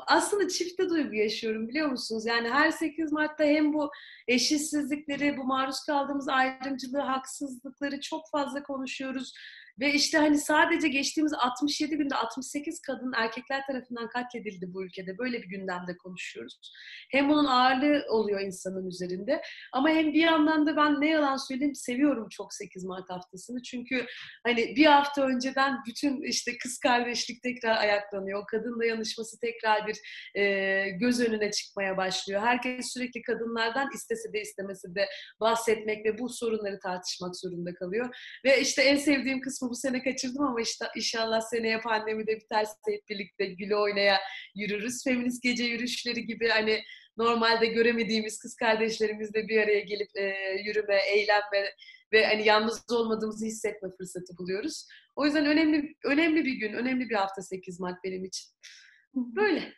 aslında 0.07 0.49
çifte 0.49 0.89
duygu 0.89 1.15
yaşıyorum 1.15 1.69
biliyor 1.69 1.89
musunuz? 1.89 2.27
Yani 2.27 2.51
her 2.51 2.71
8 2.71 3.13
Mart'ta 3.13 3.45
hem 3.45 3.73
bu 3.73 3.91
eşitsizlikleri, 4.29 5.37
bu 5.37 5.45
maruz 5.45 5.85
kaldığımız 5.85 6.29
ayrımcılığı, 6.29 7.01
haksızlıkları 7.01 8.01
çok 8.01 8.31
fazla 8.31 8.63
konuşuyoruz. 8.63 9.33
Ve 9.81 9.93
işte 9.93 10.19
hani 10.19 10.39
sadece 10.39 10.89
geçtiğimiz 10.89 11.33
67 11.33 11.97
günde 11.97 12.15
68 12.15 12.81
kadın 12.81 13.13
erkekler 13.17 13.67
tarafından 13.67 14.09
katledildi 14.09 14.75
bu 14.75 14.85
ülkede. 14.85 15.19
Böyle 15.19 15.43
bir 15.43 15.49
gündemde 15.49 15.97
konuşuyoruz. 15.97 16.73
Hem 17.11 17.29
bunun 17.29 17.45
ağırlığı 17.45 18.05
oluyor 18.09 18.41
insanın 18.41 18.87
üzerinde. 18.87 19.41
Ama 19.73 19.89
hem 19.89 20.13
bir 20.13 20.23
yandan 20.23 20.67
da 20.67 20.77
ben 20.77 21.01
ne 21.01 21.09
yalan 21.09 21.37
söyleyeyim 21.37 21.75
seviyorum 21.75 22.29
çok 22.31 22.55
8 22.55 22.85
Mart 22.85 23.11
haftasını. 23.11 23.63
Çünkü 23.63 24.07
hani 24.47 24.77
bir 24.77 24.87
hafta 24.87 25.23
önceden 25.23 25.77
bütün 25.87 26.23
işte 26.23 26.59
kız 26.59 26.79
kardeşlik 26.79 27.43
tekrar 27.43 27.77
ayaklanıyor. 27.77 28.47
Kadın 28.47 28.81
dayanışması 28.81 29.41
tekrar 29.41 29.87
bir 29.87 29.97
e, 30.35 30.91
göz 30.91 31.21
önüne 31.21 31.51
çıkmaya 31.51 31.97
başlıyor. 31.97 32.41
Herkes 32.41 32.93
sürekli 32.93 33.23
kadınlardan 33.23 33.89
istese 33.95 34.33
de 34.33 34.41
istemese 34.41 34.95
de 34.95 35.09
bahsetmek 35.41 36.07
ve 36.07 36.19
bu 36.19 36.29
sorunları 36.29 36.79
tartışmak 36.79 37.37
zorunda 37.37 37.75
kalıyor. 37.75 38.17
Ve 38.45 38.61
işte 38.61 38.83
en 38.83 38.97
sevdiğim 38.97 39.41
kısmı 39.41 39.68
bu 39.71 39.75
sene 39.75 40.03
kaçırdım 40.03 40.45
ama 40.45 40.61
işte 40.61 40.87
inşallah 40.97 41.41
seneye 41.41 41.81
pandemi 41.81 42.27
de 42.27 42.37
biterse 42.37 42.73
hep 42.89 43.09
birlikte 43.09 43.47
güle 43.47 43.77
oynaya 43.77 44.19
yürürüz. 44.55 45.05
Feminist 45.05 45.43
gece 45.43 45.65
yürüyüşleri 45.65 46.27
gibi 46.27 46.49
hani 46.49 46.81
normalde 47.17 47.67
göremediğimiz 47.67 48.39
kız 48.39 48.57
kardeşlerimizle 48.57 49.49
bir 49.49 49.59
araya 49.59 49.81
gelip 49.81 50.09
e, 50.17 50.35
yürüme, 50.65 50.97
eğlenme 50.97 51.75
ve 52.13 52.27
hani 52.27 52.47
yalnız 52.47 52.85
olmadığımızı 52.91 53.47
hissetme 53.47 53.89
fırsatı 53.99 54.39
buluyoruz. 54.39 54.87
O 55.17 55.25
yüzden 55.25 55.47
önemli 55.47 55.95
önemli 56.05 56.45
bir 56.45 56.55
gün, 56.55 56.73
önemli 56.73 57.09
bir 57.09 57.15
hafta 57.15 57.43
8 57.43 57.81
Mart 57.81 58.05
benim 58.05 58.25
için. 58.25 58.47
Böyle. 59.15 59.75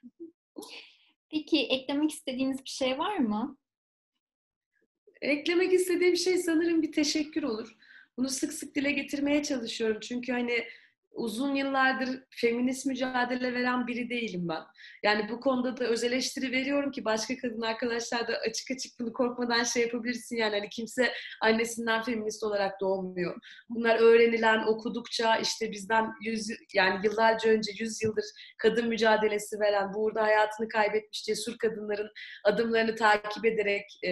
Peki 1.30 1.66
eklemek 1.66 2.10
istediğiniz 2.10 2.64
bir 2.64 2.70
şey 2.70 2.98
var 2.98 3.16
mı? 3.16 3.58
Eklemek 5.20 5.72
istediğim 5.72 6.16
şey 6.16 6.38
sanırım 6.38 6.82
bir 6.82 6.92
teşekkür 6.92 7.42
olur. 7.42 7.76
Bunu 8.20 8.28
sık 8.28 8.52
sık 8.52 8.74
dile 8.74 8.92
getirmeye 8.92 9.42
çalışıyorum. 9.42 10.00
Çünkü 10.00 10.32
hani 10.32 10.64
uzun 11.12 11.54
yıllardır 11.54 12.22
feminist 12.30 12.86
mücadele 12.86 13.54
veren 13.54 13.86
biri 13.86 14.10
değilim 14.10 14.48
ben. 14.48 14.62
Yani 15.02 15.28
bu 15.30 15.40
konuda 15.40 15.76
da 15.76 15.84
öz 15.84 16.04
eleştiri 16.04 16.52
veriyorum 16.52 16.90
ki 16.90 17.04
başka 17.04 17.36
kadın 17.36 17.60
arkadaşlar 17.60 18.28
da 18.28 18.36
açık 18.48 18.70
açık 18.70 19.00
bunu 19.00 19.12
korkmadan 19.12 19.64
şey 19.64 19.82
yapabilirsin 19.82 20.36
yani 20.36 20.58
hani 20.58 20.68
kimse 20.68 21.12
annesinden 21.40 22.02
feminist 22.02 22.42
olarak 22.42 22.80
doğmuyor. 22.80 23.36
Bunlar 23.68 23.98
öğrenilen 23.98 24.62
okudukça 24.66 25.36
işte 25.36 25.70
bizden 25.70 26.12
yüz 26.22 26.48
yani 26.74 27.06
yıllarca 27.06 27.50
önce 27.50 27.72
yüz 27.78 28.02
yıldır 28.02 28.24
kadın 28.58 28.88
mücadelesi 28.88 29.60
veren 29.60 29.94
burada 29.94 30.22
hayatını 30.22 30.68
kaybetmiş 30.68 31.24
cesur 31.24 31.58
kadınların 31.58 32.10
adımlarını 32.44 32.96
takip 32.96 33.44
ederek 33.44 33.84
e, 34.06 34.10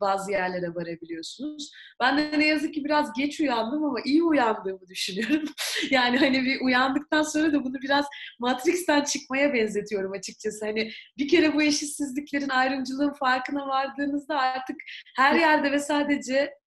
bazı 0.00 0.32
yerlere 0.32 0.74
varabiliyorsunuz. 0.74 1.70
Ben 2.00 2.18
de 2.18 2.38
ne 2.38 2.46
yazık 2.46 2.74
ki 2.74 2.84
biraz 2.84 3.12
geç 3.12 3.40
uyandım 3.40 3.84
ama 3.84 3.98
iyi 4.04 4.22
uyandığımı 4.22 4.88
düşünüyorum. 4.88 5.48
yani 5.90 6.19
hani 6.26 6.44
bir 6.44 6.60
uyandıktan 6.60 7.22
sonra 7.22 7.52
da 7.52 7.64
bunu 7.64 7.74
biraz 7.82 8.06
Matrix'ten 8.38 9.04
çıkmaya 9.04 9.54
benzetiyorum 9.54 10.12
açıkçası. 10.12 10.66
Hani 10.66 10.92
bir 11.18 11.28
kere 11.28 11.54
bu 11.54 11.62
eşitsizliklerin, 11.62 12.48
ayrımcılığın 12.48 13.12
farkına 13.12 13.68
vardığınızda 13.68 14.38
artık 14.38 14.76
her 15.16 15.34
yerde 15.34 15.72
ve 15.72 15.78
sadece 15.78 16.59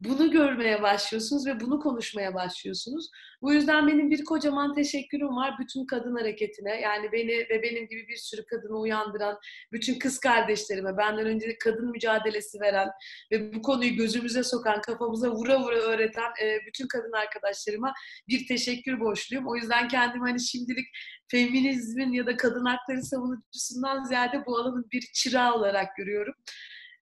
bunu 0.00 0.30
görmeye 0.30 0.82
başlıyorsunuz 0.82 1.46
ve 1.46 1.60
bunu 1.60 1.80
konuşmaya 1.80 2.34
başlıyorsunuz. 2.34 3.10
Bu 3.42 3.52
yüzden 3.52 3.86
benim 3.86 4.10
bir 4.10 4.24
kocaman 4.24 4.74
teşekkürüm 4.74 5.36
var 5.36 5.54
bütün 5.60 5.86
kadın 5.86 6.16
hareketine. 6.16 6.80
Yani 6.80 7.12
beni 7.12 7.32
ve 7.50 7.62
benim 7.62 7.88
gibi 7.88 8.08
bir 8.08 8.16
sürü 8.16 8.44
kadını 8.44 8.78
uyandıran, 8.78 9.38
bütün 9.72 9.98
kız 9.98 10.18
kardeşlerime, 10.18 10.96
benden 10.96 11.26
önce 11.26 11.58
kadın 11.58 11.90
mücadelesi 11.90 12.60
veren 12.60 12.88
ve 13.32 13.54
bu 13.54 13.62
konuyu 13.62 13.96
gözümüze 13.96 14.42
sokan, 14.42 14.80
kafamıza 14.80 15.30
vura 15.30 15.60
vura 15.60 15.78
öğreten 15.78 16.30
e, 16.42 16.58
bütün 16.66 16.88
kadın 16.88 17.12
arkadaşlarıma 17.12 17.92
bir 18.28 18.46
teşekkür 18.46 19.00
borçluyum. 19.00 19.48
O 19.48 19.56
yüzden 19.56 19.88
kendimi 19.88 20.28
hani 20.28 20.40
şimdilik 20.40 20.86
feminizmin 21.30 22.12
ya 22.12 22.26
da 22.26 22.36
kadın 22.36 22.64
hakları 22.64 23.02
savunucusundan 23.02 24.04
ziyade 24.04 24.46
bu 24.46 24.56
alanın 24.56 24.86
bir 24.92 25.10
çırağı 25.14 25.54
olarak 25.54 25.96
görüyorum 25.96 26.34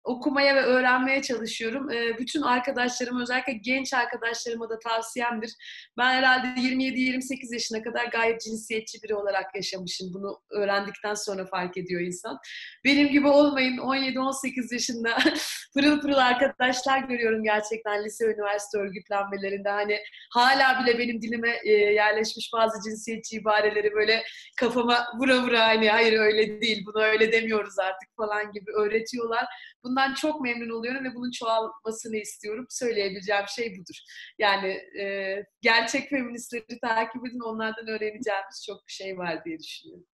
okumaya 0.04 0.54
ve 0.54 0.60
öğrenmeye 0.60 1.22
çalışıyorum. 1.22 1.90
E, 1.90 2.18
bütün 2.18 2.42
arkadaşlarım, 2.42 3.20
özellikle 3.22 3.52
genç 3.52 3.94
arkadaşlarıma 3.94 4.70
da 4.70 4.78
tavsiyemdir. 4.78 5.52
Ben 5.98 6.14
herhalde 6.14 6.60
27-28 6.60 7.54
yaşına 7.54 7.82
kadar 7.82 8.06
gayet 8.06 8.40
cinsiyetçi 8.40 9.02
biri 9.02 9.14
olarak 9.14 9.54
yaşamışım. 9.54 10.14
Bunu 10.14 10.40
öğrendikten 10.50 11.14
sonra 11.14 11.46
fark 11.46 11.76
ediyor 11.76 12.00
insan. 12.00 12.38
Benim 12.84 13.08
gibi 13.08 13.28
olmayın. 13.28 13.78
17-18 13.78 14.74
yaşında 14.74 15.18
pırıl 15.74 16.00
pırıl 16.00 16.16
arkadaşlar 16.16 16.98
görüyorum 16.98 17.44
gerçekten 17.44 18.04
lise, 18.04 18.24
üniversite 18.24 18.78
örgütlenmelerinde. 18.78 19.68
Hani 19.68 19.98
hala 20.30 20.84
bile 20.84 20.98
benim 20.98 21.22
dilime 21.22 21.56
e, 21.64 21.72
yerleşmiş 21.72 22.50
bazı 22.54 22.90
cinsiyetçi 22.90 23.36
ibareleri 23.36 23.92
böyle 23.92 24.22
kafama 24.56 25.06
vura 25.18 25.42
vura 25.42 25.66
hani 25.66 25.90
hayır 25.90 26.18
öyle 26.18 26.60
değil, 26.60 26.84
bunu 26.86 27.02
öyle 27.02 27.32
demiyoruz 27.32 27.78
artık 27.78 28.16
falan 28.16 28.52
gibi 28.52 28.70
öğretiyorlar. 28.70 29.46
Bundan 29.84 30.14
çok 30.14 30.40
memnun 30.40 30.78
oluyorum 30.78 31.04
ve 31.04 31.14
bunun 31.14 31.30
çoğalmasını 31.30 32.16
istiyorum. 32.16 32.66
Söyleyebileceğim 32.70 33.44
şey 33.48 33.72
budur. 33.72 33.98
Yani 34.38 34.68
e, 35.00 35.36
gerçek 35.60 36.08
feministleri 36.08 36.80
takip 36.82 37.26
edin, 37.26 37.40
onlardan 37.40 37.86
öğreneceğimiz 37.88 38.64
çok 38.66 38.80
şey 38.86 39.18
var 39.18 39.44
diye 39.44 39.58
düşünüyorum. 39.58 40.06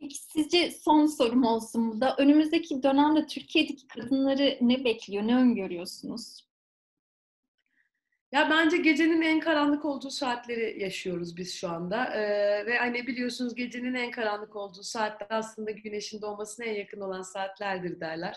Peki 0.00 0.16
sizce 0.18 0.70
son 0.70 1.06
sorum 1.06 1.44
olsun 1.44 1.92
bu 1.92 2.00
da. 2.00 2.16
Önümüzdeki 2.18 2.82
dönemde 2.82 3.26
Türkiye'deki 3.26 3.88
kadınları 3.88 4.58
ne 4.60 4.84
bekliyor, 4.84 5.26
ne 5.26 5.36
öngörüyorsunuz? 5.36 6.51
Ya 8.32 8.50
bence 8.50 8.76
gecenin 8.76 9.22
en 9.22 9.40
karanlık 9.40 9.84
olduğu 9.84 10.10
saatleri 10.10 10.82
yaşıyoruz 10.82 11.36
biz 11.36 11.54
şu 11.54 11.68
anda. 11.68 12.04
Ee, 12.14 12.66
ve 12.66 12.78
hani 12.78 13.06
biliyorsunuz 13.06 13.54
gecenin 13.54 13.94
en 13.94 14.10
karanlık 14.10 14.56
olduğu 14.56 14.82
saatte 14.82 15.26
aslında 15.30 15.70
güneşin 15.70 16.22
doğmasına 16.22 16.66
en 16.66 16.74
yakın 16.74 17.00
olan 17.00 17.22
saatlerdir 17.22 18.00
derler. 18.00 18.36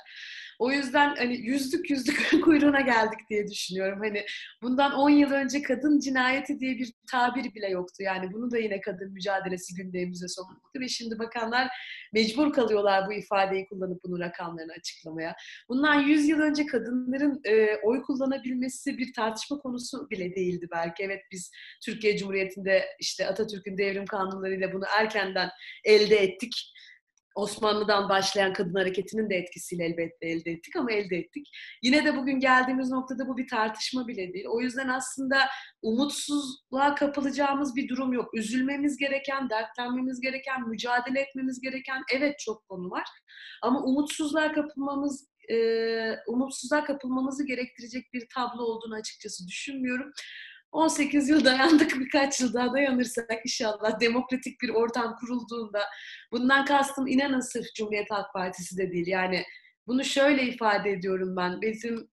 O 0.59 0.71
yüzden 0.71 1.15
hani 1.15 1.37
yüzlük 1.37 1.89
yüzlük 1.89 2.31
kuyruğuna 2.43 2.81
geldik 2.81 3.19
diye 3.29 3.47
düşünüyorum. 3.47 3.99
Hani 3.99 4.25
bundan 4.61 4.93
10 4.93 5.09
yıl 5.09 5.31
önce 5.31 5.61
kadın 5.61 5.99
cinayeti 5.99 6.59
diye 6.59 6.77
bir 6.77 6.93
tabir 7.11 7.53
bile 7.53 7.69
yoktu. 7.69 8.03
Yani 8.03 8.33
bunu 8.33 8.51
da 8.51 8.57
yine 8.57 8.81
kadın 8.81 9.11
mücadelesi 9.11 9.75
gündemimize 9.75 10.27
soktu 10.27 10.79
ve 10.79 10.87
şimdi 10.87 11.19
bakanlar 11.19 11.67
mecbur 12.13 12.53
kalıyorlar 12.53 13.07
bu 13.07 13.13
ifadeyi 13.13 13.65
kullanıp 13.65 14.03
bunun 14.03 14.19
rakamlarını 14.19 14.71
açıklamaya. 14.71 15.35
Bundan 15.69 16.01
100 16.01 16.27
yıl 16.27 16.39
önce 16.39 16.65
kadınların 16.65 17.41
e, 17.43 17.75
oy 17.83 18.01
kullanabilmesi 18.01 18.97
bir 18.97 19.13
tartışma 19.13 19.57
konusu 19.57 19.84
bile 20.11 20.35
değildi 20.35 20.67
belki. 20.71 21.03
Evet 21.03 21.21
biz 21.31 21.51
Türkiye 21.85 22.17
Cumhuriyeti'nde 22.17 22.85
işte 22.99 23.27
Atatürk'ün 23.27 23.77
devrim 23.77 24.05
kanunlarıyla 24.05 24.73
bunu 24.73 24.83
erkenden 24.99 25.49
elde 25.83 26.15
ettik 26.15 26.53
Osmanlı'dan 27.35 28.09
başlayan 28.09 28.53
kadın 28.53 28.73
hareketinin 28.73 29.29
de 29.29 29.35
etkisiyle 29.35 29.85
elbette 29.85 30.27
elde 30.27 30.51
ettik 30.51 30.75
ama 30.75 30.91
elde 30.91 31.17
ettik. 31.17 31.47
Yine 31.83 32.05
de 32.05 32.17
bugün 32.17 32.39
geldiğimiz 32.39 32.89
noktada 32.89 33.27
bu 33.27 33.37
bir 33.37 33.47
tartışma 33.47 34.07
bile 34.07 34.33
değil. 34.33 34.45
O 34.49 34.61
yüzden 34.61 34.87
aslında 34.87 35.37
umutsuzluğa 35.81 36.95
kapılacağımız 36.95 37.75
bir 37.75 37.89
durum 37.89 38.13
yok. 38.13 38.37
Üzülmemiz 38.37 38.97
gereken, 38.97 39.49
dertlenmemiz 39.49 40.21
gereken, 40.21 40.69
mücadele 40.69 41.19
etmemiz 41.19 41.61
gereken 41.61 42.03
evet 42.13 42.39
çok 42.39 42.67
konu 42.67 42.91
var. 42.91 43.05
Ama 43.61 43.83
umutsuzluğa 43.83 44.51
kapılmamız 44.51 45.27
umutsuzluğa 46.27 46.83
kapılmamızı 46.83 47.45
gerektirecek 47.45 48.13
bir 48.13 48.27
tablo 48.35 48.63
olduğunu 48.63 48.95
açıkçası 48.95 49.47
düşünmüyorum. 49.47 50.11
18 50.71 51.29
yıl 51.29 51.45
dayandık 51.45 51.99
birkaç 51.99 52.39
yıl 52.41 52.53
daha 52.53 52.73
dayanırsak 52.73 53.45
inşallah 53.45 53.99
demokratik 53.99 54.61
bir 54.61 54.69
ortam 54.69 55.15
kurulduğunda 55.19 55.83
bundan 56.31 56.65
kastım 56.65 57.07
inanın 57.07 57.39
sırf 57.39 57.65
Cumhuriyet 57.75 58.11
Halk 58.11 58.33
Partisi 58.33 58.77
de 58.77 58.91
değil 58.91 59.07
yani 59.07 59.43
bunu 59.87 60.03
şöyle 60.03 60.43
ifade 60.43 60.91
ediyorum 60.91 61.35
ben 61.35 61.61
bizim 61.61 62.09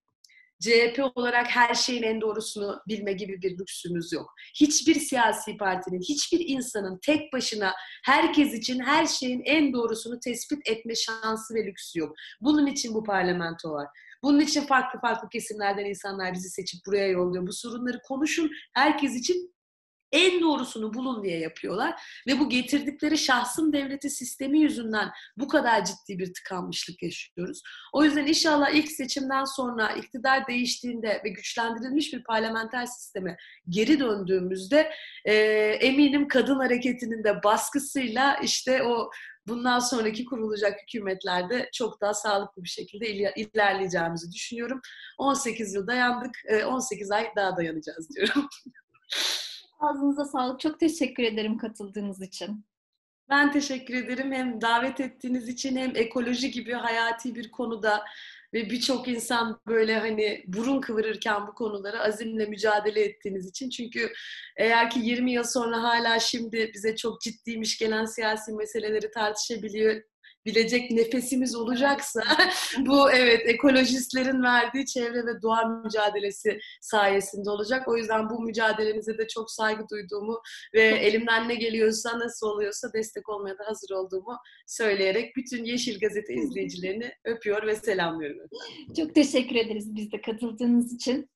CHP 0.63 1.13
olarak 1.15 1.47
her 1.47 1.75
şeyin 1.75 2.03
en 2.03 2.21
doğrusunu 2.21 2.81
bilme 2.89 3.13
gibi 3.13 3.43
bir 3.43 3.59
lüksümüz 3.59 4.13
yok. 4.13 4.35
Hiçbir 4.55 4.95
siyasi 4.95 5.57
partinin, 5.57 6.01
hiçbir 6.01 6.41
insanın 6.49 6.99
tek 7.07 7.33
başına 7.33 7.73
herkes 8.05 8.55
için 8.55 8.81
her 8.81 9.07
şeyin 9.07 9.43
en 9.45 9.73
doğrusunu 9.73 10.21
tespit 10.21 10.69
etme 10.69 10.95
şansı 10.95 11.55
ve 11.55 11.67
lüksü 11.67 11.99
yok. 11.99 12.15
Bunun 12.41 12.67
için 12.67 12.95
bu 12.95 13.05
parlamento 13.05 13.71
var. 13.71 13.87
Bunun 14.23 14.41
için 14.41 14.61
farklı 14.61 15.01
farklı 15.01 15.29
kesimlerden 15.29 15.85
insanlar 15.85 16.33
bizi 16.33 16.51
seçip 16.51 16.87
buraya 16.87 17.09
yolluyor. 17.09 17.47
Bu 17.47 17.53
sorunları 17.53 17.99
konuşun, 18.09 18.51
herkes 18.75 19.17
için 19.17 19.55
en 20.13 20.41
doğrusunu 20.41 20.95
bulun 20.95 21.23
diye 21.23 21.39
yapıyorlar. 21.39 22.03
Ve 22.27 22.41
bu 22.41 22.49
getirdikleri 22.49 23.19
şahsın 23.19 23.73
devleti 23.73 24.11
sistemi 24.11 24.61
yüzünden 24.61 25.11
bu 25.37 25.49
kadar 25.49 25.85
ciddi 25.85 26.19
bir 26.19 26.35
tıkanmışlık 26.35 27.03
yaşıyoruz. 27.03 27.63
O 27.93 28.05
yüzden 28.05 28.27
inşallah 28.27 28.71
ilk 28.71 28.93
seçimden 28.93 29.45
sonra 29.45 29.93
iktidar 29.93 30.47
değiştiğinde 30.47 31.23
ve 31.25 31.29
güçlendirilmiş 31.29 32.13
bir 32.13 32.25
parlamenter 32.25 32.87
sisteme 32.87 33.37
geri 33.69 34.01
döndüğümüzde 34.01 34.93
e, 35.25 35.35
eminim 35.81 36.29
kadın 36.29 36.57
hareketinin 36.57 37.25
de 37.25 37.43
baskısıyla 37.43 38.37
işte 38.43 38.83
o 38.83 39.11
bundan 39.47 39.79
sonraki 39.79 40.25
kurulacak 40.25 40.81
hükümetlerde 40.83 41.69
çok 41.73 42.01
daha 42.01 42.15
sağlıklı 42.15 42.65
bir 42.65 42.69
şekilde 42.69 43.33
ilerleyeceğimizi 43.37 44.33
düşünüyorum. 44.33 44.81
18 45.19 45.75
yıl 45.75 45.87
dayandık, 45.87 46.31
18 46.67 47.11
ay 47.11 47.33
daha 47.37 47.57
dayanacağız 47.57 48.09
diyorum. 48.17 48.49
Ağzınıza 49.83 50.25
sağlık. 50.25 50.61
Çok 50.61 50.81
teşekkür 50.81 51.23
ederim 51.23 51.59
katıldığınız 51.59 52.23
için. 52.23 52.65
Ben 53.29 53.53
teşekkür 53.53 53.95
ederim 53.95 54.33
hem 54.33 54.61
davet 54.61 55.01
ettiğiniz 55.01 55.49
için 55.49 55.77
hem 55.77 55.97
ekoloji 55.97 56.51
gibi 56.51 56.73
hayati 56.73 57.35
bir 57.35 57.51
konuda 57.51 58.05
ve 58.55 58.71
birçok 58.71 59.09
insan 59.09 59.61
böyle 59.67 59.99
hani 59.99 60.45
burun 60.47 60.81
kıvırırken 60.81 61.47
bu 61.47 61.55
konuları 61.55 62.01
azimle 62.01 62.47
mücadele 62.47 63.01
ettiğiniz 63.01 63.49
için. 63.49 63.71
Çünkü 63.71 64.13
eğer 64.57 64.91
ki 64.91 65.01
20 65.01 65.33
yıl 65.33 65.45
sonra 65.45 65.83
hala 65.83 66.21
şimdi 66.21 66.71
bize 66.75 66.97
çok 66.97 67.21
ciddiymiş 67.21 67.79
gelen 67.79 68.05
siyasi 68.05 68.53
meseleleri 68.53 69.11
tartışabiliyor 69.11 70.03
bilecek 70.47 70.91
nefesimiz 70.91 71.55
olacaksa 71.55 72.23
bu 72.87 73.13
evet 73.13 73.41
ekolojistlerin 73.47 74.43
verdiği 74.43 74.87
çevre 74.87 75.27
ve 75.27 75.43
doğa 75.43 75.65
mücadelesi 75.65 76.59
sayesinde 76.81 77.51
olacak. 77.51 77.89
O 77.89 77.97
yüzden 77.97 78.31
bu 78.31 78.43
mücadelenize 78.43 79.19
de 79.19 79.29
çok 79.29 79.51
saygı 79.51 79.89
duyduğumu 79.89 80.41
ve 80.75 80.83
elimden 80.83 81.49
ne 81.49 81.55
geliyorsa 81.55 82.19
nasıl 82.19 82.47
oluyorsa 82.47 82.93
destek 82.93 83.29
olmaya 83.29 83.59
da 83.59 83.65
hazır 83.67 83.91
olduğumu 83.91 84.39
söyleyerek 84.67 85.37
bütün 85.37 85.65
Yeşil 85.65 86.01
Gazete 86.01 86.35
izleyicilerini 86.35 87.13
öpüyor 87.25 87.67
ve 87.67 87.77
selamlıyorum. 87.77 88.49
Çok 88.97 89.15
teşekkür 89.15 89.57
ederiz 89.57 89.95
biz 89.95 90.13
de 90.13 90.21
katıldığınız 90.21 90.95
için. 90.95 91.31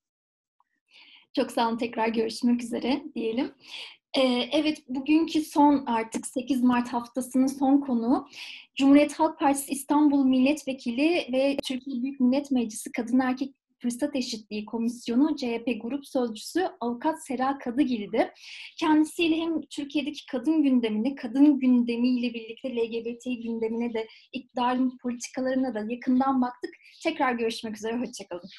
Çok 1.35 1.51
sağ 1.51 1.69
olun. 1.69 1.77
Tekrar 1.77 2.07
görüşmek 2.07 2.63
üzere 2.63 3.03
diyelim. 3.15 3.53
Evet, 4.51 4.83
bugünkü 4.87 5.41
son 5.41 5.85
artık 5.85 6.27
8 6.27 6.63
Mart 6.63 6.87
haftasının 6.87 7.47
son 7.47 7.81
konu 7.81 8.27
Cumhuriyet 8.75 9.13
Halk 9.13 9.39
Partisi 9.39 9.71
İstanbul 9.71 10.25
Milletvekili 10.25 11.27
ve 11.33 11.57
Türkiye 11.63 12.03
Büyük 12.03 12.19
Millet 12.19 12.51
Meclisi 12.51 12.91
Kadın 12.91 13.19
Erkek 13.19 13.53
Fırsat 13.81 14.15
Eşitliği 14.15 14.65
Komisyonu 14.65 15.35
CHP 15.35 15.81
Grup 15.81 16.07
Sözcüsü 16.07 16.67
Avukat 16.79 17.25
Sera 17.25 17.57
Kadıgil'di. 17.57 18.31
Kendisiyle 18.79 19.35
hem 19.35 19.61
Türkiye'deki 19.61 20.25
kadın 20.25 20.63
gündemini, 20.63 21.15
kadın 21.15 21.59
gündemiyle 21.59 22.33
birlikte 22.33 22.75
LGBT 22.75 23.23
gündemine 23.43 23.93
de 23.93 24.07
iktidarın 24.33 24.97
politikalarına 24.97 25.75
da 25.75 25.85
yakından 25.89 26.41
baktık. 26.41 26.71
Tekrar 27.03 27.33
görüşmek 27.33 27.77
üzere, 27.77 27.97
hoşçakalın. 27.97 28.49